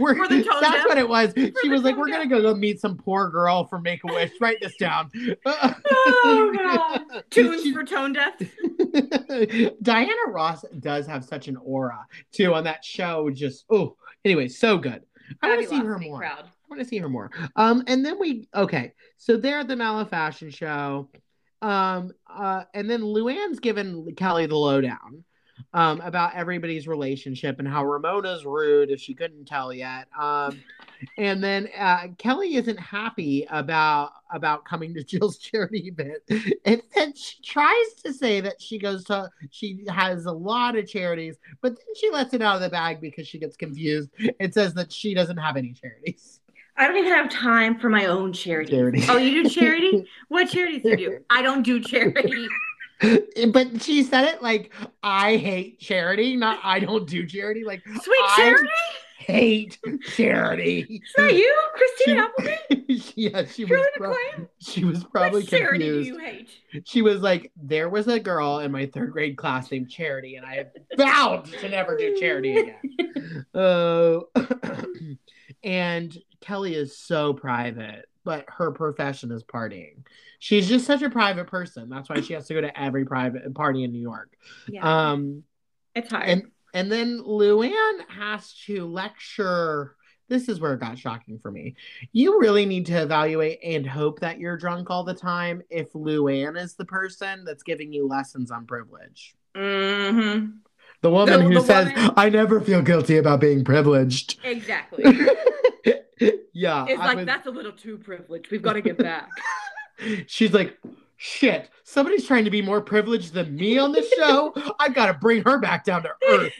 [0.00, 1.32] We're, for that's what it was.
[1.34, 4.30] She was like, we're gonna go, go meet some poor girl from Make a Wish.
[4.40, 5.10] Write this down.
[5.44, 7.24] Oh, God.
[7.30, 8.34] Tunes She- for tone deaf.
[9.82, 13.30] Diana Ross does have such an aura too on that show.
[13.30, 15.02] Just oh, anyway, so good.
[15.42, 16.18] I want to see her more.
[16.18, 16.44] Crowd.
[16.44, 17.30] I want to see her more.
[17.56, 21.10] Um, and then we okay, so they're at the Mallow Fashion Show.
[21.62, 25.24] Um, uh, and then Luann's given Kelly the lowdown
[25.76, 30.08] um about everybody's relationship and how Ramona's rude if she couldn't tell yet.
[30.18, 30.58] Um,
[31.18, 36.22] and then uh, Kelly isn't happy about about coming to Jill's charity event,
[36.64, 40.88] and then she tries to say that she goes to she has a lot of
[40.88, 44.10] charities, but then she lets it out of the bag because she gets confused
[44.40, 46.40] and says that she doesn't have any charities.
[46.78, 48.72] I don't even have time for my own charity.
[48.72, 49.04] Charity.
[49.08, 50.06] Oh, you do charity?
[50.28, 51.18] what charities do you do?
[51.30, 52.48] I don't do charity.
[53.52, 54.72] but she said it like
[55.02, 57.64] I hate charity, not I don't do charity.
[57.64, 58.68] Like Sweet I- charity?
[59.18, 59.78] hate
[60.14, 60.80] Charity.
[60.88, 63.12] Is that you, Christina Applegate?
[63.16, 64.14] yeah, she was pro-
[64.60, 66.48] she was probably Which charity do you hate?
[66.84, 70.46] She was like, there was a girl in my third grade class named Charity, and
[70.46, 73.46] I have vowed to never do charity again.
[73.52, 74.20] Uh,
[75.64, 80.04] and Kelly is so private, but her profession is partying.
[80.40, 81.88] She's just such a private person.
[81.88, 84.36] That's why she has to go to every private party in New York.
[84.68, 85.44] Yeah, Um,
[85.94, 86.28] it's hard.
[86.28, 86.42] and
[86.74, 89.96] and then Luann has to lecture.
[90.28, 91.76] This is where it got shocking for me.
[92.12, 96.60] You really need to evaluate and hope that you're drunk all the time if Luann
[96.60, 99.36] is the person that's giving you lessons on privilege.
[99.56, 100.46] hmm
[101.02, 104.38] The woman The- who the says, woman- I never feel guilty about being privileged.
[104.44, 105.04] Exactly.
[106.52, 106.86] yeah.
[106.88, 108.50] It's I like was- that's a little too privileged.
[108.50, 109.28] We've got to get back.
[110.26, 110.78] She's like,
[111.16, 114.52] shit, somebody's trying to be more privileged than me on this show.
[114.80, 116.52] I've got to bring her back down to earth.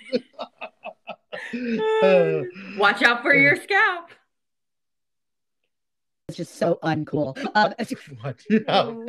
[2.02, 2.42] Uh,
[2.78, 4.10] Watch out for your scalp.
[6.28, 7.36] It's just so uncool.
[7.54, 7.74] Um,
[8.20, 8.42] what?
[8.66, 9.06] No.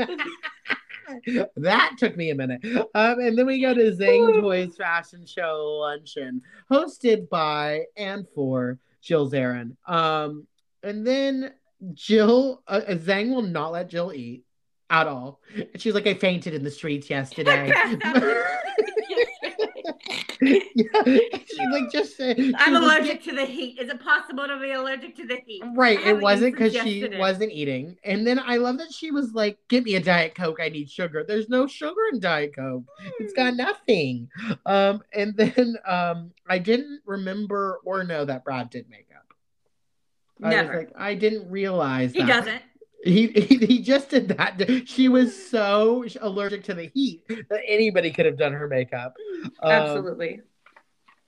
[1.55, 2.63] that took me a minute.
[2.65, 6.41] Um, and then we go to Zang Toi's Fashion Show Luncheon,
[6.71, 9.75] hosted by and for Jill Zarin.
[9.87, 10.47] Um,
[10.83, 11.53] and then
[11.93, 14.43] Jill, uh, Zang will not let Jill eat
[14.89, 15.41] at all.
[15.55, 17.73] And she's like, I fainted in the streets yesterday.
[20.75, 20.85] yeah,
[21.71, 23.79] like, just say, I'm allergic to the heat.
[23.79, 25.63] Is it possible to be allergic to the heat?
[25.73, 27.17] Right, it wasn't because she it.
[27.19, 27.97] wasn't eating.
[28.03, 30.59] And then I love that she was like, "Give me a diet coke.
[30.61, 32.83] I need sugar." There's no sugar in diet coke.
[33.19, 33.57] It's got Hmm.
[33.57, 34.29] nothing.
[34.65, 39.23] Um, and then um, I didn't remember or know that Brad did makeup.
[40.43, 40.69] I Never.
[40.69, 42.27] was like, I didn't realize He that.
[42.27, 42.61] doesn't.
[43.07, 44.61] He, he he just did that.
[44.85, 49.15] She was so allergic to the heat that anybody could have done her makeup.
[49.61, 50.41] Um, Absolutely.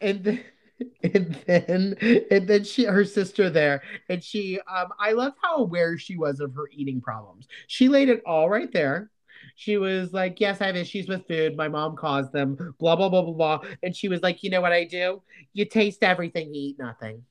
[0.02, 0.44] and then
[1.04, 1.96] and then
[2.32, 6.40] and then she her sister there and she um i love how aware she was
[6.40, 9.12] of her eating problems she laid it all right there
[9.56, 13.10] she was like yes i have issues with food my mom caused them blah blah
[13.10, 15.22] blah blah blah and she was like you know what i do
[15.54, 17.22] you taste everything you eat nothing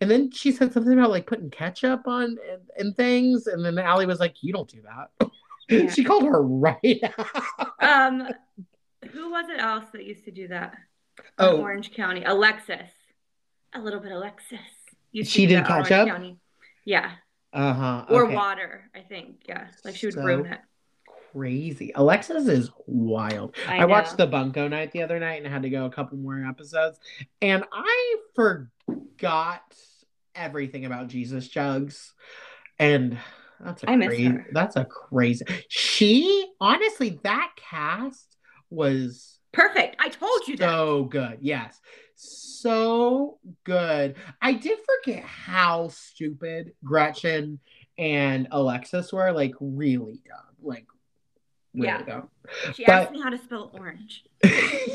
[0.00, 3.78] and then she said something about like putting ketchup on and, and things and then
[3.78, 5.30] Allie was like you don't do that
[5.68, 5.88] Yeah.
[5.94, 7.72] she called her right out.
[7.80, 8.28] Um,
[9.12, 10.74] who was it else that used to do that?
[11.38, 11.58] Oh.
[11.60, 12.22] Orange County.
[12.24, 12.90] Alexis.
[13.74, 14.58] A little bit Alexis.
[15.24, 16.08] She did that in Orange ketchup?
[16.08, 16.38] County.
[16.84, 17.12] Yeah.
[17.52, 18.34] uh-huh Or okay.
[18.34, 19.42] water, I think.
[19.48, 19.68] Yeah.
[19.84, 20.60] Like she would So- ruin it.
[21.34, 21.92] Crazy.
[21.94, 23.56] Alexis is wild.
[23.68, 26.16] I, I, watched the Bunko night the other night and had to go a couple
[26.18, 26.98] more episodes.
[27.42, 29.62] And I forgot
[30.34, 32.14] everything about Jesus Jugs.
[32.78, 33.18] And
[33.60, 38.36] that's a I crazy that's a crazy she honestly that cast
[38.68, 39.96] was Perfect.
[40.00, 40.68] I told you that.
[40.68, 41.38] so good.
[41.40, 41.80] Yes.
[42.16, 44.16] So good.
[44.42, 47.60] I did forget how stupid Gretchen
[47.96, 49.32] and Alexis were.
[49.32, 50.56] Like, really dumb.
[50.60, 50.86] Like,
[51.74, 52.22] Yeah.
[52.74, 54.24] She but- asked me how to spell orange.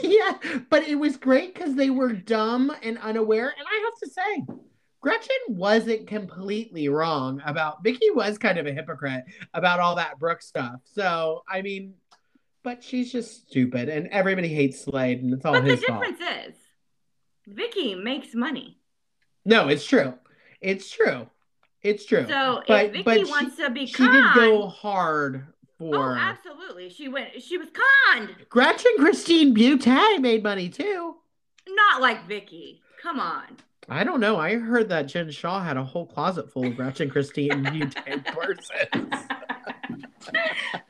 [0.04, 0.38] yeah,
[0.70, 3.48] but it was great because they were dumb and unaware.
[3.58, 4.56] And I have to say,
[5.02, 9.24] Gretchen wasn't completely wrong about Vicki was kind of a hypocrite
[9.54, 10.76] about all that Brooke stuff.
[10.86, 11.96] So I mean,
[12.64, 16.04] but she's just stupid, and everybody hates Slade, and it's all But the his fault.
[16.04, 16.56] difference is,
[17.48, 18.78] Vicki makes money.
[19.46, 20.14] No, it's true.
[20.62, 21.28] It's true.
[21.82, 22.26] It's true.
[22.28, 25.48] So But- if Vicki but she- wants to be she did go hard
[25.82, 26.90] oh, absolutely.
[26.90, 27.42] She went.
[27.42, 28.36] She was conned.
[28.50, 28.92] Gretchen.
[28.98, 31.16] Christine Butte made money too.
[31.68, 32.82] Not like Vicki.
[33.02, 33.58] Come on.
[33.88, 34.38] I don't know.
[34.38, 39.14] I heard that Jen Shah had a whole closet full of Gretchen Christine Butte persons.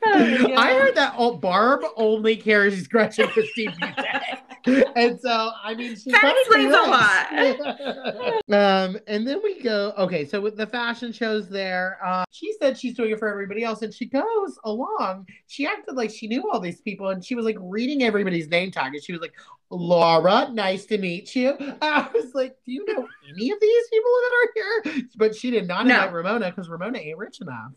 [0.04, 3.94] Oh, I heard that oh, Barb only carries Gretchen Christine Butte.
[4.66, 8.42] and so, I mean, she That kinda explains a does.
[8.96, 12.76] um, and then we go, okay, so with the fashion shows there, uh, she said
[12.78, 15.26] she's doing it for everybody else, and she goes along.
[15.46, 18.70] She acted like she knew all these people, and she was like reading everybody's name
[18.70, 19.34] tag, and she was like,
[19.70, 21.56] Laura, nice to meet you.
[21.82, 25.02] I was like, do you know any of these people that are here?
[25.16, 25.94] But she did not No.
[25.94, 27.72] invite Ramona because Ramona ain't rich enough.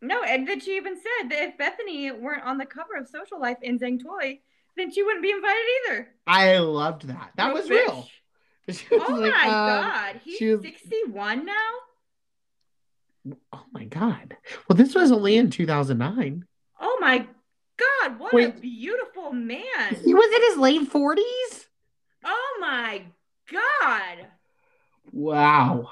[0.00, 3.40] No, and then she even said that if Bethenny weren't on the cover of Social
[3.40, 4.38] Life in Zang Toi,
[4.76, 6.08] then she wouldn't be invited either.
[6.26, 7.32] I loved that.
[7.36, 7.70] That No was bitch.
[7.70, 8.08] real.
[8.68, 11.52] Was Oh like, my um, god, he's was- 61 now?
[13.52, 14.36] Oh my god.
[14.68, 16.44] Well, this was only in 2009.
[16.80, 17.26] Oh my
[17.76, 19.96] god, what a beautiful man.
[20.04, 21.66] He was in his late 40s?
[22.24, 23.02] Oh my
[23.50, 24.26] god.
[25.12, 25.90] Wow.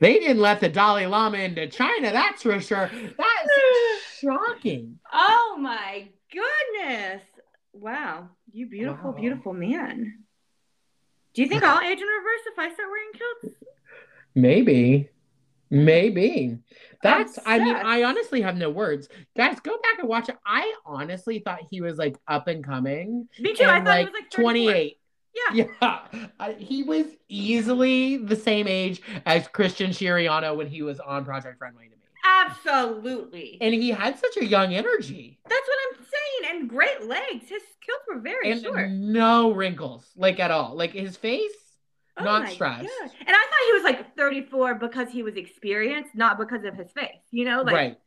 [0.00, 2.90] They didn't let the Dalai Lama into China, that's for sure.
[2.92, 3.48] That's
[4.20, 4.98] shocking.
[5.12, 7.22] Oh my goodness.
[7.72, 9.18] Wow, you beautiful, Wow.
[9.18, 10.18] beautiful man.
[11.34, 13.56] Do you think I'll age in reverse if I start wearing kilts?
[14.34, 15.08] Maybe.
[15.70, 16.58] Maybe.
[17.02, 19.08] That's I mean, I honestly have no words.
[19.34, 20.36] Guys, go back and watch it.
[20.44, 23.26] I honestly thought he was like up and coming.
[23.40, 23.64] Me too.
[23.64, 24.42] I thought like, he was like 34.
[24.42, 24.98] 28.
[25.34, 25.64] Yeah.
[25.80, 26.26] Yeah.
[26.38, 31.58] I, he was easily the same age as Christian Siriano when he was on Project
[31.58, 31.96] Runway to me.
[32.22, 33.56] Absolutely.
[33.62, 35.38] And he had such a young energy.
[35.48, 36.04] That's what I'm
[36.50, 37.48] And great legs.
[37.48, 38.90] His kilts were very And short.
[38.90, 40.74] no wrinkles, like at all.
[40.76, 41.52] Like his face,
[42.18, 42.82] Oh not stressed.
[42.82, 43.10] God.
[43.20, 46.90] And I thought he was like 34 because he was experienced, not because of his
[46.92, 47.22] face.
[47.30, 47.98] You know, like right.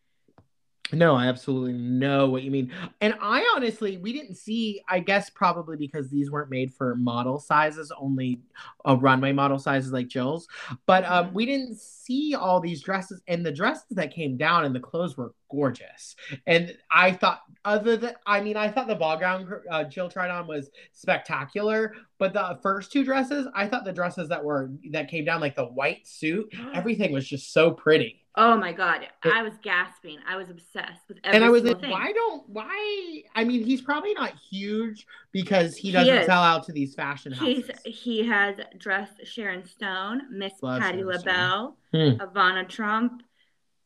[0.94, 2.72] No, I absolutely know what you mean.
[3.02, 7.40] And I honestly, we didn't see, I guess probably because these weren't made for model
[7.40, 8.40] sizes, only
[8.86, 10.48] a runway model sizes like Jill's.
[10.86, 11.34] But um, Mhm.
[11.34, 15.18] we didn't see all these dresses, and the dresses that came down and the clothes
[15.18, 16.16] were gorgeous.
[16.46, 20.30] And I thought, other than, I mean, I thought the ball gown uh, Jill tried
[20.30, 21.94] on was spectacular.
[22.20, 25.56] But the first two dresses, I thought the dresses that were that came down, like
[25.56, 28.22] the white suit, everything was just so pretty.
[28.38, 30.18] Oh my god, I was gasping.
[30.28, 31.90] I was obsessed with every and I was like, thing.
[31.92, 33.24] why don't why?
[33.34, 36.26] I mean, he's probably not huge because he He doesn't is.
[36.26, 37.82] sell out to these fashion He's houses.
[37.86, 42.10] he has dressed Sharon Stone, Miss Love Patti Sharon LaBelle, Hmm.
[42.22, 43.24] Ivana Trump,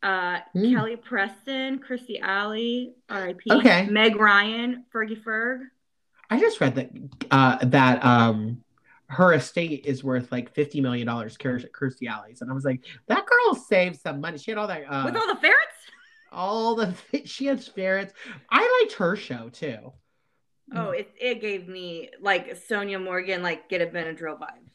[0.01, 0.73] uh, Hmm.
[0.73, 3.51] Kelly Preston, Kirstie Alley, R.I.P.
[3.51, 3.85] Okay.
[3.87, 5.59] Meg Ryan, Fergie Ferg.
[6.31, 6.89] I just read that
[7.31, 8.63] uh, that um
[9.09, 13.25] her estate is worth like fifty million dollars, Kirstie Alley's, and I was like, that
[13.25, 14.37] girl saved some money.
[14.37, 15.57] She had all that uh, With all the ferrets?
[16.31, 16.93] all the
[17.25, 18.13] she had ferrets.
[18.49, 19.93] I liked her show too.
[20.75, 24.69] Oh, it it gave me like Sonja Morgan, like get a Benadryl vibes.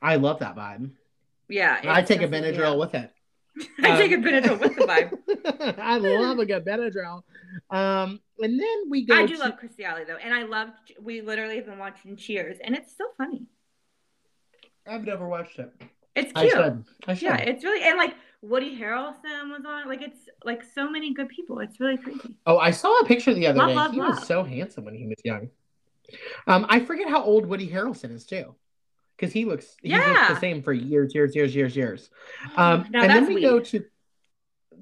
[0.00, 0.90] I love that vibe.
[1.48, 2.78] Yeah, I take a Benadryl up.
[2.78, 3.10] with it.
[3.82, 5.78] I take a Um, Benadryl with the vibe.
[5.80, 7.22] I love a good Benadryl.
[7.70, 9.14] Um, and then we go.
[9.14, 10.70] I do to- love Kirstie Alley though, and I love.
[11.00, 13.46] We literally have been watching Cheers, and it's so funny.
[14.86, 15.70] I've never watched it.
[16.14, 16.52] It's I cute.
[16.52, 16.84] should.
[17.06, 17.22] I should.
[17.22, 19.88] Yeah, it's really and like Woody Harrelson was on.
[19.88, 21.60] Like it's like so many good people.
[21.60, 22.34] It's really crazy.
[22.46, 23.74] Oh, I saw a picture the other Love, day.
[23.74, 24.08] love, he love.
[24.16, 25.48] was so handsome when he was young.
[26.46, 28.54] Um, I forget how old Woody Harrelson is too,
[29.16, 30.34] because he looks he's looked Yeah.
[30.34, 32.10] the same for years, years, years, years, years.
[32.56, 33.84] Um, now and that's then we go to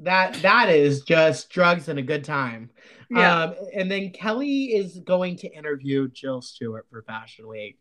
[0.05, 0.35] that.
[0.43, 2.71] That is just drugs and a good time.
[3.11, 3.43] Yeah.
[3.45, 7.79] Um, and then Kelly is going to interview Jill Stuart for Fashion Week.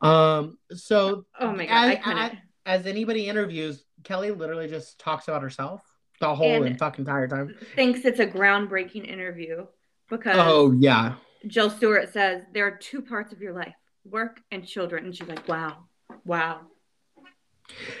[0.00, 2.32] Um, so oh my god, as, as,
[2.66, 5.82] as anybody interviews, Kelly literally just talks about herself
[6.20, 7.54] the whole And- fucking entire time.
[7.76, 9.66] thinks it's a groundbreaking interview
[10.08, 11.14] because Oh yeah.
[11.46, 15.28] Jill Stuart says there are two parts of your life: work and children, and she's
[15.28, 15.84] like, "Wow,
[16.24, 16.60] wow."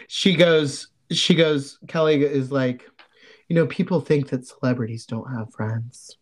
[0.08, 2.89] she goes she goes kelly is like
[3.50, 6.16] you know people think that celebrities don't have friends.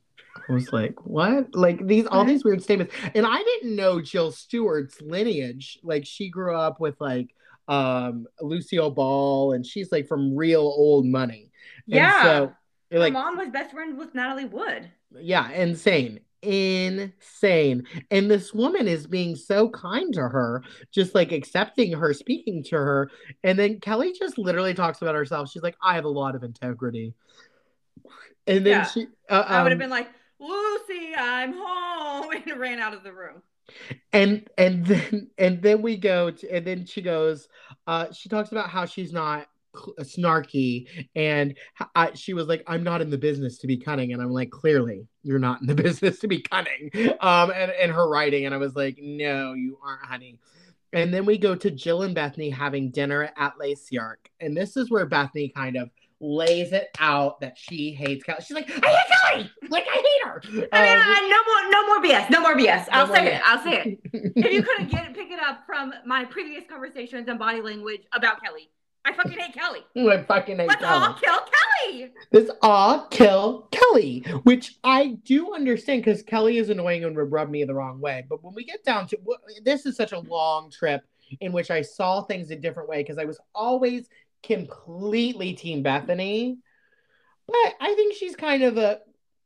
[0.48, 1.54] I was like what?
[1.54, 2.94] Like these all these weird statements.
[3.14, 5.78] And i didn't know jill stuart's lineage.
[5.84, 7.34] Like she grew up with like
[7.68, 11.52] um lucille ball and she's like from real old money.
[11.90, 12.22] And Yeah.
[12.22, 12.52] so
[12.92, 14.90] My like mom was best friend with Natalie Wood.
[15.20, 20.62] yeah insane insane and this woman is being so kind to her
[20.92, 23.10] just like accepting her speaking to her
[23.44, 26.42] and then kelly just literally talks about herself she's like i have a lot of
[26.42, 27.12] integrity
[28.46, 28.84] and then Yeah.
[28.84, 30.08] she uh, I would have um, been like,
[30.38, 33.42] "Lucy, I'm home," and ran out of the room.
[34.12, 37.48] and and then and then we go to, and then she goes
[37.86, 39.46] uh she talks about how she's not
[40.00, 41.56] snarky and
[41.94, 44.50] I, she was like i'm not in the business to be cunning and i'm like
[44.50, 46.90] clearly you're not in the business to be cunning
[47.20, 50.38] um and, and her writing and i was like no you aren't honey
[50.92, 54.30] and then we go to jill and bethenny having dinner at Le Cirque.
[54.40, 55.90] and this is where bethenny kind of
[56.20, 58.40] lays it out that she hates Kelly.
[58.40, 59.50] She's like, I hate Kelly!
[59.70, 60.42] Like, I hate her!
[60.44, 62.88] I mean, Um, I, no more, no more BS, no more BS.
[62.90, 63.42] I'll No say more it.
[63.44, 64.00] I'll say it.
[64.44, 68.00] if you couldn't get it, pick it up from my previous conversations and body language
[68.12, 68.68] about Kelly,
[69.08, 69.80] I fucking hate Kelly.
[70.10, 71.06] I fucking hate Let's Kelly.
[71.06, 72.12] all kill Kelly.
[72.30, 77.48] this all kill Kelly, which I do understand because Kelly is annoying and would rub
[77.48, 78.24] me the wrong way.
[78.28, 79.18] But when we get down to
[79.64, 81.02] this is such a long trip
[81.40, 84.08] in which I saw things a different way because I was always
[84.42, 86.58] completely Team Bethenny.
[87.46, 89.00] But I think she's kind of a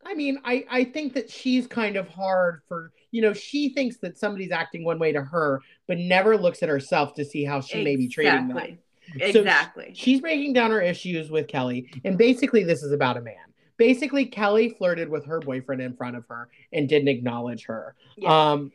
[0.04, 3.98] I mean, I, I think that she's kind of hard for, you know, she thinks
[3.98, 7.60] that somebody's acting one way to her, but never looks at herself to see how
[7.60, 8.78] she may be treating them.
[9.14, 9.86] Exactly.
[9.88, 13.34] So She's breaking down her issues with Kelly, and basically, this is about a man.
[13.76, 17.94] Basically, Kelly flirted with her boyfriend in front of her and didn't acknowledge her.
[18.16, 18.53] Yeah.
[18.53, 18.72] Um,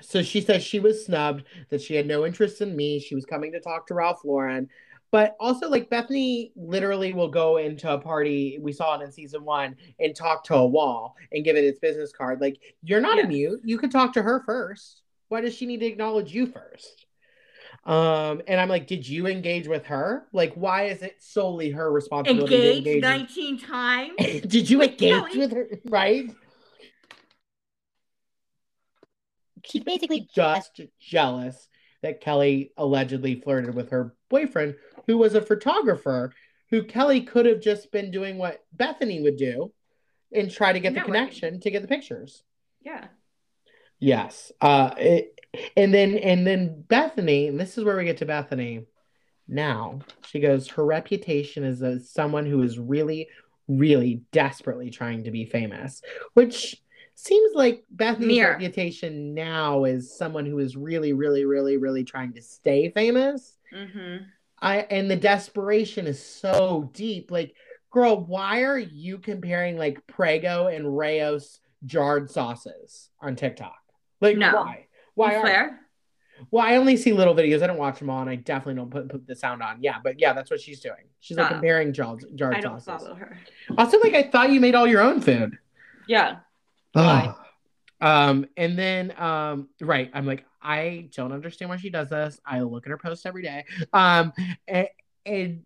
[0.00, 2.98] so she says she was snubbed, that she had no interest in me.
[2.98, 4.68] She was coming to talk to Ralph Lauren.
[5.12, 9.44] But also, like Bethenny literally will go into a party, we saw it in season
[9.44, 12.40] one, and talk to a wall and give it its business card.
[12.40, 13.60] Like, you're not a mute.
[13.62, 15.02] You could talk to her first.
[15.28, 17.06] Why does she need to acknowledge you first?
[17.86, 20.26] Um, and I'm like, did you engage with her?
[20.32, 23.02] Like, why is it solely her responsibility to engage?
[23.02, 24.12] 19 times.
[24.18, 25.38] did you engage Kelly?
[25.38, 25.68] with her?
[25.84, 26.30] Right?
[29.66, 31.68] She's basically Just jealous
[32.02, 34.76] that Kelly allegedly flirted with her boyfriend,
[35.06, 36.32] who was a photographer,
[36.70, 39.72] who Kelly could have just been doing what Bethenny would do
[40.32, 41.04] and try to get the Networking.
[41.04, 42.42] connection to get the pictures.
[42.82, 43.06] Yeah.
[44.00, 44.52] Yes.
[44.60, 45.33] Uh it,
[45.76, 48.86] and then and then Bethenny, and this is where we get to Bethenny.
[49.46, 53.28] Now, she goes, her reputation is as someone who is really,
[53.68, 56.00] really desperately trying to be famous,
[56.32, 56.82] which
[57.14, 58.52] seems like Bethenny's Mirror.
[58.52, 63.58] reputation now is someone who is really, really, really, really trying to stay famous.
[63.74, 64.24] Mm-hmm.
[64.60, 67.30] I and the desperation is so deep.
[67.30, 67.54] Like,
[67.90, 73.76] girl, why are you comparing like Prego and Rao's jarred sauces on TikTok?
[74.22, 74.54] Like, No.
[74.54, 74.86] why?
[75.14, 75.80] Why are
[76.50, 77.62] well, I only see little videos.
[77.62, 79.78] I don't watch them all, and I definitely don't put, put the sound on.
[79.80, 81.08] Yeah, but yeah, that's what she's doing.
[81.20, 81.58] She's like Stop.
[81.58, 83.06] comparing jarred, jarred I don't sauces.
[83.06, 83.38] follow her.
[83.78, 85.58] Also, like I thought you made all your own food.
[86.06, 86.38] Yeah.
[86.92, 87.34] Why?
[88.00, 92.40] Um, and then um, right, I'm like, I don't understand why she does this.
[92.44, 93.64] I look at her post every day.
[93.92, 94.32] Um,
[94.68, 94.88] and,
[95.24, 95.64] and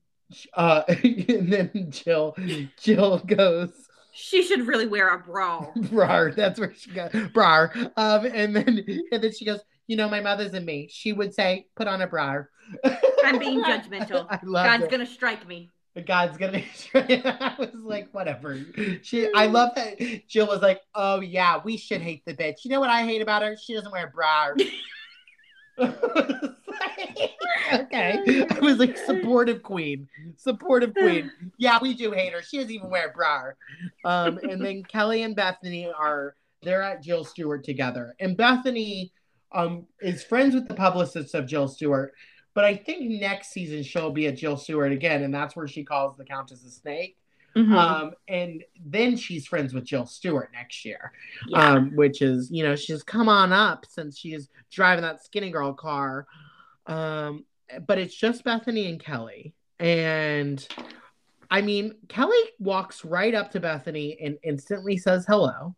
[0.55, 2.36] uh, and then Jill,
[2.78, 3.88] Jill goes.
[4.21, 5.66] She should really wear a bra.
[5.77, 7.69] Bra, that's where she got bra.
[7.97, 10.89] Um, and then and then she goes, you know, my mother's and me.
[10.91, 12.43] She would say, put on a bra.
[13.25, 14.27] I'm being judgmental.
[14.29, 14.91] I love God's it.
[14.91, 15.71] gonna strike me.
[16.05, 17.25] God's gonna strike.
[17.25, 18.59] I was like, whatever.
[19.03, 22.64] She I love that Jill was like, oh yeah, we should hate the bitch.
[22.64, 23.57] You know what I hate about her?
[23.57, 24.49] She doesn't wear a bra.
[27.72, 28.47] okay.
[28.51, 30.09] I was like, supportive queen.
[30.37, 31.31] Supportive queen.
[31.59, 32.43] Yeah, we do hate her.
[32.43, 33.51] She doesn't even wear a bra.
[34.05, 38.14] Um, and then Kelly and Bethenny are they're at Jill Stuart together.
[38.20, 39.11] And Bethenny
[39.53, 42.12] um is friends with the publicist of Jill Stuart.
[42.55, 45.85] But I think next season she'll be at Jill Stuart again, and that's where she
[45.85, 47.16] calls the Countess a snake.
[47.57, 47.74] Mhm.
[47.74, 51.12] Um, and then she's friends with Jill Stuart next year,
[51.49, 51.72] Yeah.
[51.72, 55.72] um, which is, you know, she's come on up since she's driving that skinny girl
[55.72, 56.26] car.
[56.89, 57.45] Um,
[57.86, 59.55] but it's just Bethenny and Kelly.
[59.78, 60.66] And
[61.51, 65.74] I mean, Kelly walks right up to Bethenny and instantly says hello.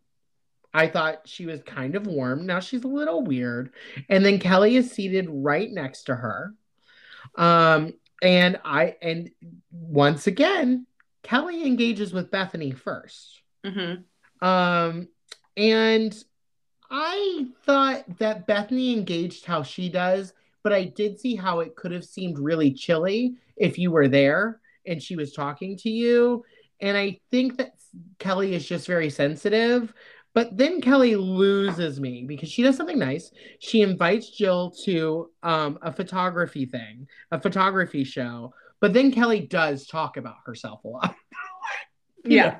[0.73, 2.45] I thought she was kind of warm.
[2.45, 3.73] Now she's a little weird.
[4.09, 6.53] And then Kelly is seated right next to her.
[7.35, 9.31] Um, and I, and
[9.71, 10.85] once again,
[11.23, 13.41] Kelly engages with Bethenny first.
[13.65, 14.03] Mhm.
[14.41, 15.09] Um,
[15.57, 16.23] and
[16.89, 20.33] I thought that Bethenny engaged how she does,
[20.63, 24.59] but I did see how it could have seemed really chilly if you were there
[24.85, 26.43] and she was talking to you.
[26.79, 27.73] And I think that
[28.19, 29.93] Kelly is just very sensitive.
[30.33, 33.31] But then Kelly loses me because she does something nice.
[33.59, 38.53] She invites Jill to um, a photography thing, a photography show.
[38.79, 41.15] But then Kelly does talk about herself a lot.
[42.23, 42.59] Yeah.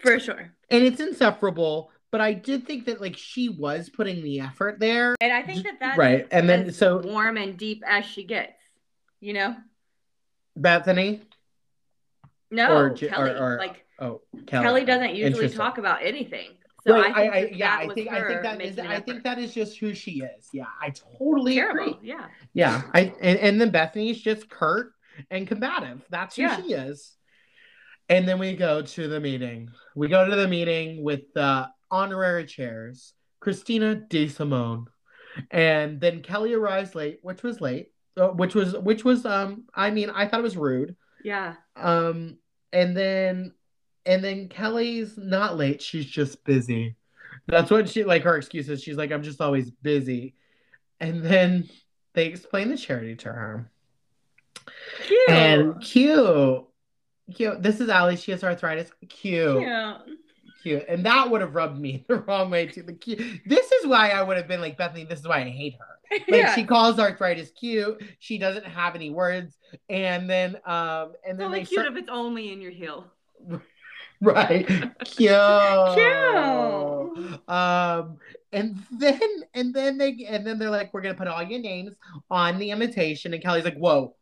[0.00, 0.52] For sure.
[0.68, 5.16] and it's insufferable but i did think that like she was putting the effort there
[5.20, 8.52] And I think that that's Right, and then so- warm and deep as she gets.
[9.20, 9.56] You know?
[10.58, 11.22] bethenny
[12.50, 13.30] No, Or Kelly.
[13.30, 16.50] or- or- like oh Kelly, doesn't usually talk about anything.
[16.86, 19.00] So right, I I, think I, that yeah, I think I think that is I
[19.00, 20.48] think that is just who she is.
[20.52, 21.94] Yeah, I totally terrible.
[21.94, 22.08] agree.
[22.08, 22.26] Yeah.
[22.52, 24.92] Yeah, I and, and then Bethenny's just curt
[25.30, 26.02] and combative.
[26.10, 26.56] That's who Yeah.
[26.60, 27.16] she is.
[28.08, 29.70] And then we go to the meeting.
[29.94, 34.86] We go to the meeting with the honorary chairs, Christina De Simone,
[35.50, 39.64] and then Kelly arrives late, which was late, uh, which was which was um.
[39.74, 40.96] I mean, I thought it was rude.
[41.22, 41.54] Yeah.
[41.76, 42.38] Um,
[42.72, 43.52] and then
[44.06, 45.80] and then Kelly's not late.
[45.80, 46.96] She's just busy.
[47.46, 48.22] That's what she like.
[48.22, 50.34] Her excuse is she's like, I'm just always busy.
[51.00, 51.68] And then
[52.14, 53.70] they explain the charity to her.
[55.06, 55.30] Cute.
[55.30, 56.64] And cute,
[57.34, 57.62] cute.
[57.62, 58.16] This is Allie.
[58.16, 58.90] She has arthritis.
[59.08, 60.18] Cute, Cute.
[60.62, 60.84] Cute.
[60.88, 62.82] And that would have rubbed me the wrong way too.
[62.82, 63.22] The cute.
[63.46, 65.08] This is why I would have been like Bethenny.
[65.08, 65.86] This is why I hate her.
[66.28, 66.54] Like yeah.
[66.54, 68.02] she calls arthritis cute.
[68.18, 69.56] She doesn't have any words.
[69.88, 73.06] And then um and then only they cute start- if it's only in your heel.
[74.20, 74.66] right
[75.04, 75.32] cute Cute.
[77.48, 78.18] um
[78.52, 79.20] and then
[79.54, 81.94] and then they and then they're like we're gonna put all your names
[82.30, 83.34] on the imitation.
[83.34, 84.14] and kelly's like whoa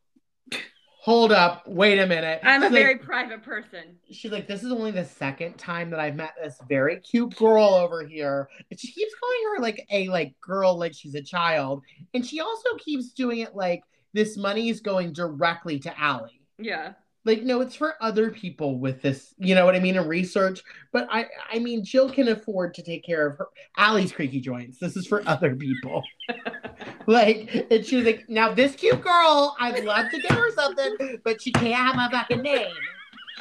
[1.10, 3.96] hold up wait a minute I'm a She's like- very private person.
[4.12, 7.64] she's like this is only the second time that i've met this very cute girl
[7.74, 11.82] over here and she keeps calling her like a like girl like she's a child
[12.14, 13.82] and she also keeps doing it like
[14.12, 16.92] this money is going directly to Allie Yeah.
[17.24, 20.62] Like no it's for other people with this you know what i mean in research
[20.92, 24.78] but i i mean jill can afford to take care of her allie's creaky joints
[24.78, 26.02] this is for other people
[27.06, 31.20] like, and she was like, now this cute girl, I'd love to give her something,
[31.24, 32.72] but she can't have my fucking name.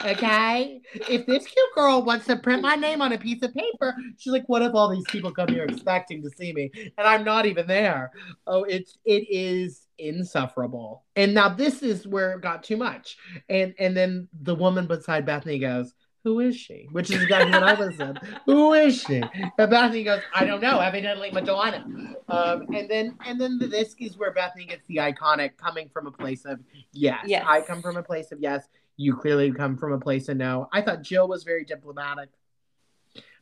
[0.06, 0.82] Okay?
[0.94, 4.32] If this cute girl wants to print my name on a piece of paper, she's
[4.32, 7.46] like, what if all these people come here expecting to see me and I'm not
[7.46, 8.12] even there?
[8.48, 11.04] Oh, it's it is insufferable.
[11.16, 13.18] And now this is where it got too much.
[13.50, 15.94] And and then the woman beside Bethenny goes,
[16.24, 16.88] who is she?
[16.92, 18.20] Which is exactly what I was said.
[18.46, 19.16] Who is she?
[19.16, 20.80] And Bethenny goes, I don't know.
[20.80, 21.86] Evidently Madonna.
[22.28, 26.12] Um, and then and then this is where Bethenny gets the iconic coming from a
[26.12, 26.60] place of
[26.92, 27.24] yes.
[27.26, 27.46] Yes.
[27.48, 28.68] I come from a place of yes.
[28.98, 30.68] You clearly come from a place of no.
[30.74, 32.30] I thought Jill was very diplomatic.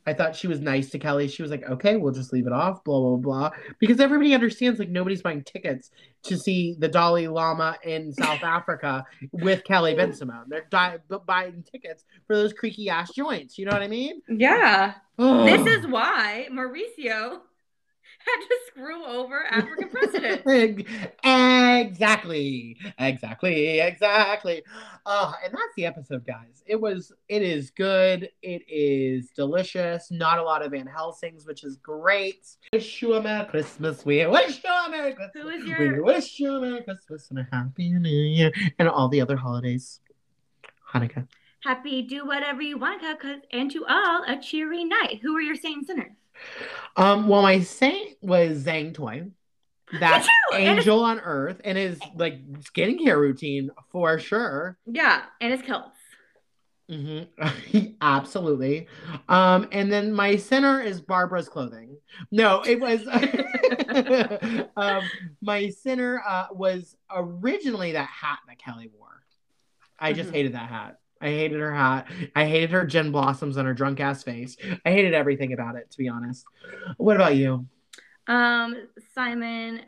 [0.08, 1.28] I thought she was nice to Kelly.
[1.28, 3.50] She was like, okay, we'll just leave it off, blah, blah, blah.
[3.78, 5.90] Because everybody understands like nobody's buying tickets
[6.24, 10.44] to see the Dalai Lama in South Africa with Kelly Bensimon.
[10.48, 13.58] They're di- buying tickets for those creaky ass joints.
[13.58, 14.22] You know what I mean?
[14.28, 14.94] Yeah.
[15.18, 15.46] Ugh.
[15.46, 17.40] This is why Mauricio
[18.28, 20.42] had to screw over African presidents.
[21.24, 24.62] exactly, exactly, exactly.
[25.06, 26.62] Uh, and that's the episode, guys.
[26.66, 28.30] It was, it is good.
[28.42, 30.10] It is delicious.
[30.10, 32.46] Not a lot of Van Helsing's, which is great.
[32.72, 34.04] Wish you a Merry Christmas.
[34.04, 35.42] We wish you a Merry Christmas.
[35.42, 38.88] Who is We your wish you a Merry Christmas and a Happy New Year and
[38.88, 40.00] all the other holidays.
[40.92, 41.26] Hanukkah.
[41.62, 45.20] happy do whatever you want, cause and to all a cheery night?
[45.22, 46.17] Who are your saint sinners?
[46.96, 49.28] Um, well, my saint was Zang Toi.
[50.00, 54.76] That too, and it's- angel on earth and his like skincare routine for sure.
[54.86, 55.92] Yeah, and it's kills.
[56.90, 57.22] hmm
[58.00, 58.86] Absolutely.
[59.28, 61.96] Um, and then my center is Barbara's clothing.
[62.30, 63.06] No, it was
[64.76, 65.02] um,
[65.40, 69.22] my center uh, was originally that hat that Kelly wore.
[69.98, 70.34] I just Mhm.
[70.34, 70.98] hated that hat.
[71.20, 72.06] I hated her hat.
[72.34, 74.56] I hated her gin blossoms on her drunk ass face.
[74.84, 76.44] I hated everything about it, to be honest.
[76.96, 77.66] What about you?
[78.26, 79.80] Um, Simon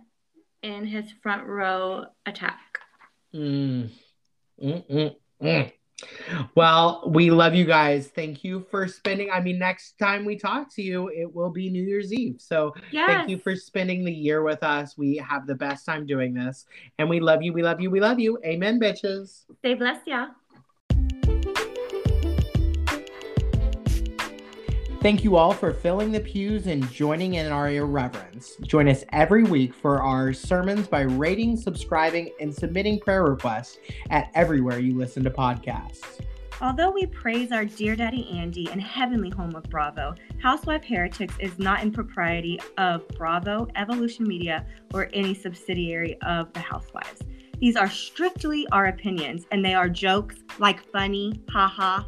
[0.62, 2.80] in his front row attack.
[3.34, 3.90] Mm.
[4.62, 5.72] Mm, mm.
[6.54, 8.08] Well, we love you guys.
[8.08, 9.30] Thank you for spending.
[9.30, 12.36] I mean, next time we talk to you, it will be New Year's Eve.
[12.38, 13.08] So Yes.
[13.08, 14.96] thank you for spending the year with us.
[14.96, 16.64] We have the best time doing this.
[16.98, 17.52] And we love you.
[17.52, 17.90] We love you.
[17.90, 18.38] We love you.
[18.44, 19.44] Amen, bitches.
[19.58, 20.28] Stay blessed, yeah.
[25.00, 28.56] Thank you all for filling the pews and joining in our irreverence.
[28.66, 33.78] Join us every week for our sermons by rating, subscribing, and submitting prayer requests
[34.10, 36.20] at everywhere you listen to podcasts.
[36.60, 41.58] Although we praise our dear daddy Andy and heavenly home of Bravo, Housewife Heretics is
[41.58, 47.22] not in propriety of Bravo, Evolution Media, or any subsidiary of the Housewives.
[47.58, 52.02] These are strictly our opinions, and they are jokes like funny, haha.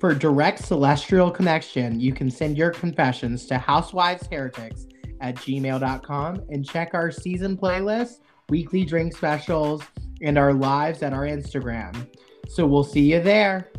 [0.00, 4.86] For direct celestial connection, you can send your confessions to housewivesheretics
[5.20, 9.82] at gmail.com and check our season playlist, weekly drink specials,
[10.22, 12.08] and our lives at our Instagram.
[12.48, 13.70] So we'll see you there.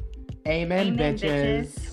[0.47, 1.73] Amen, Amen, bitches.
[1.73, 1.88] bitches.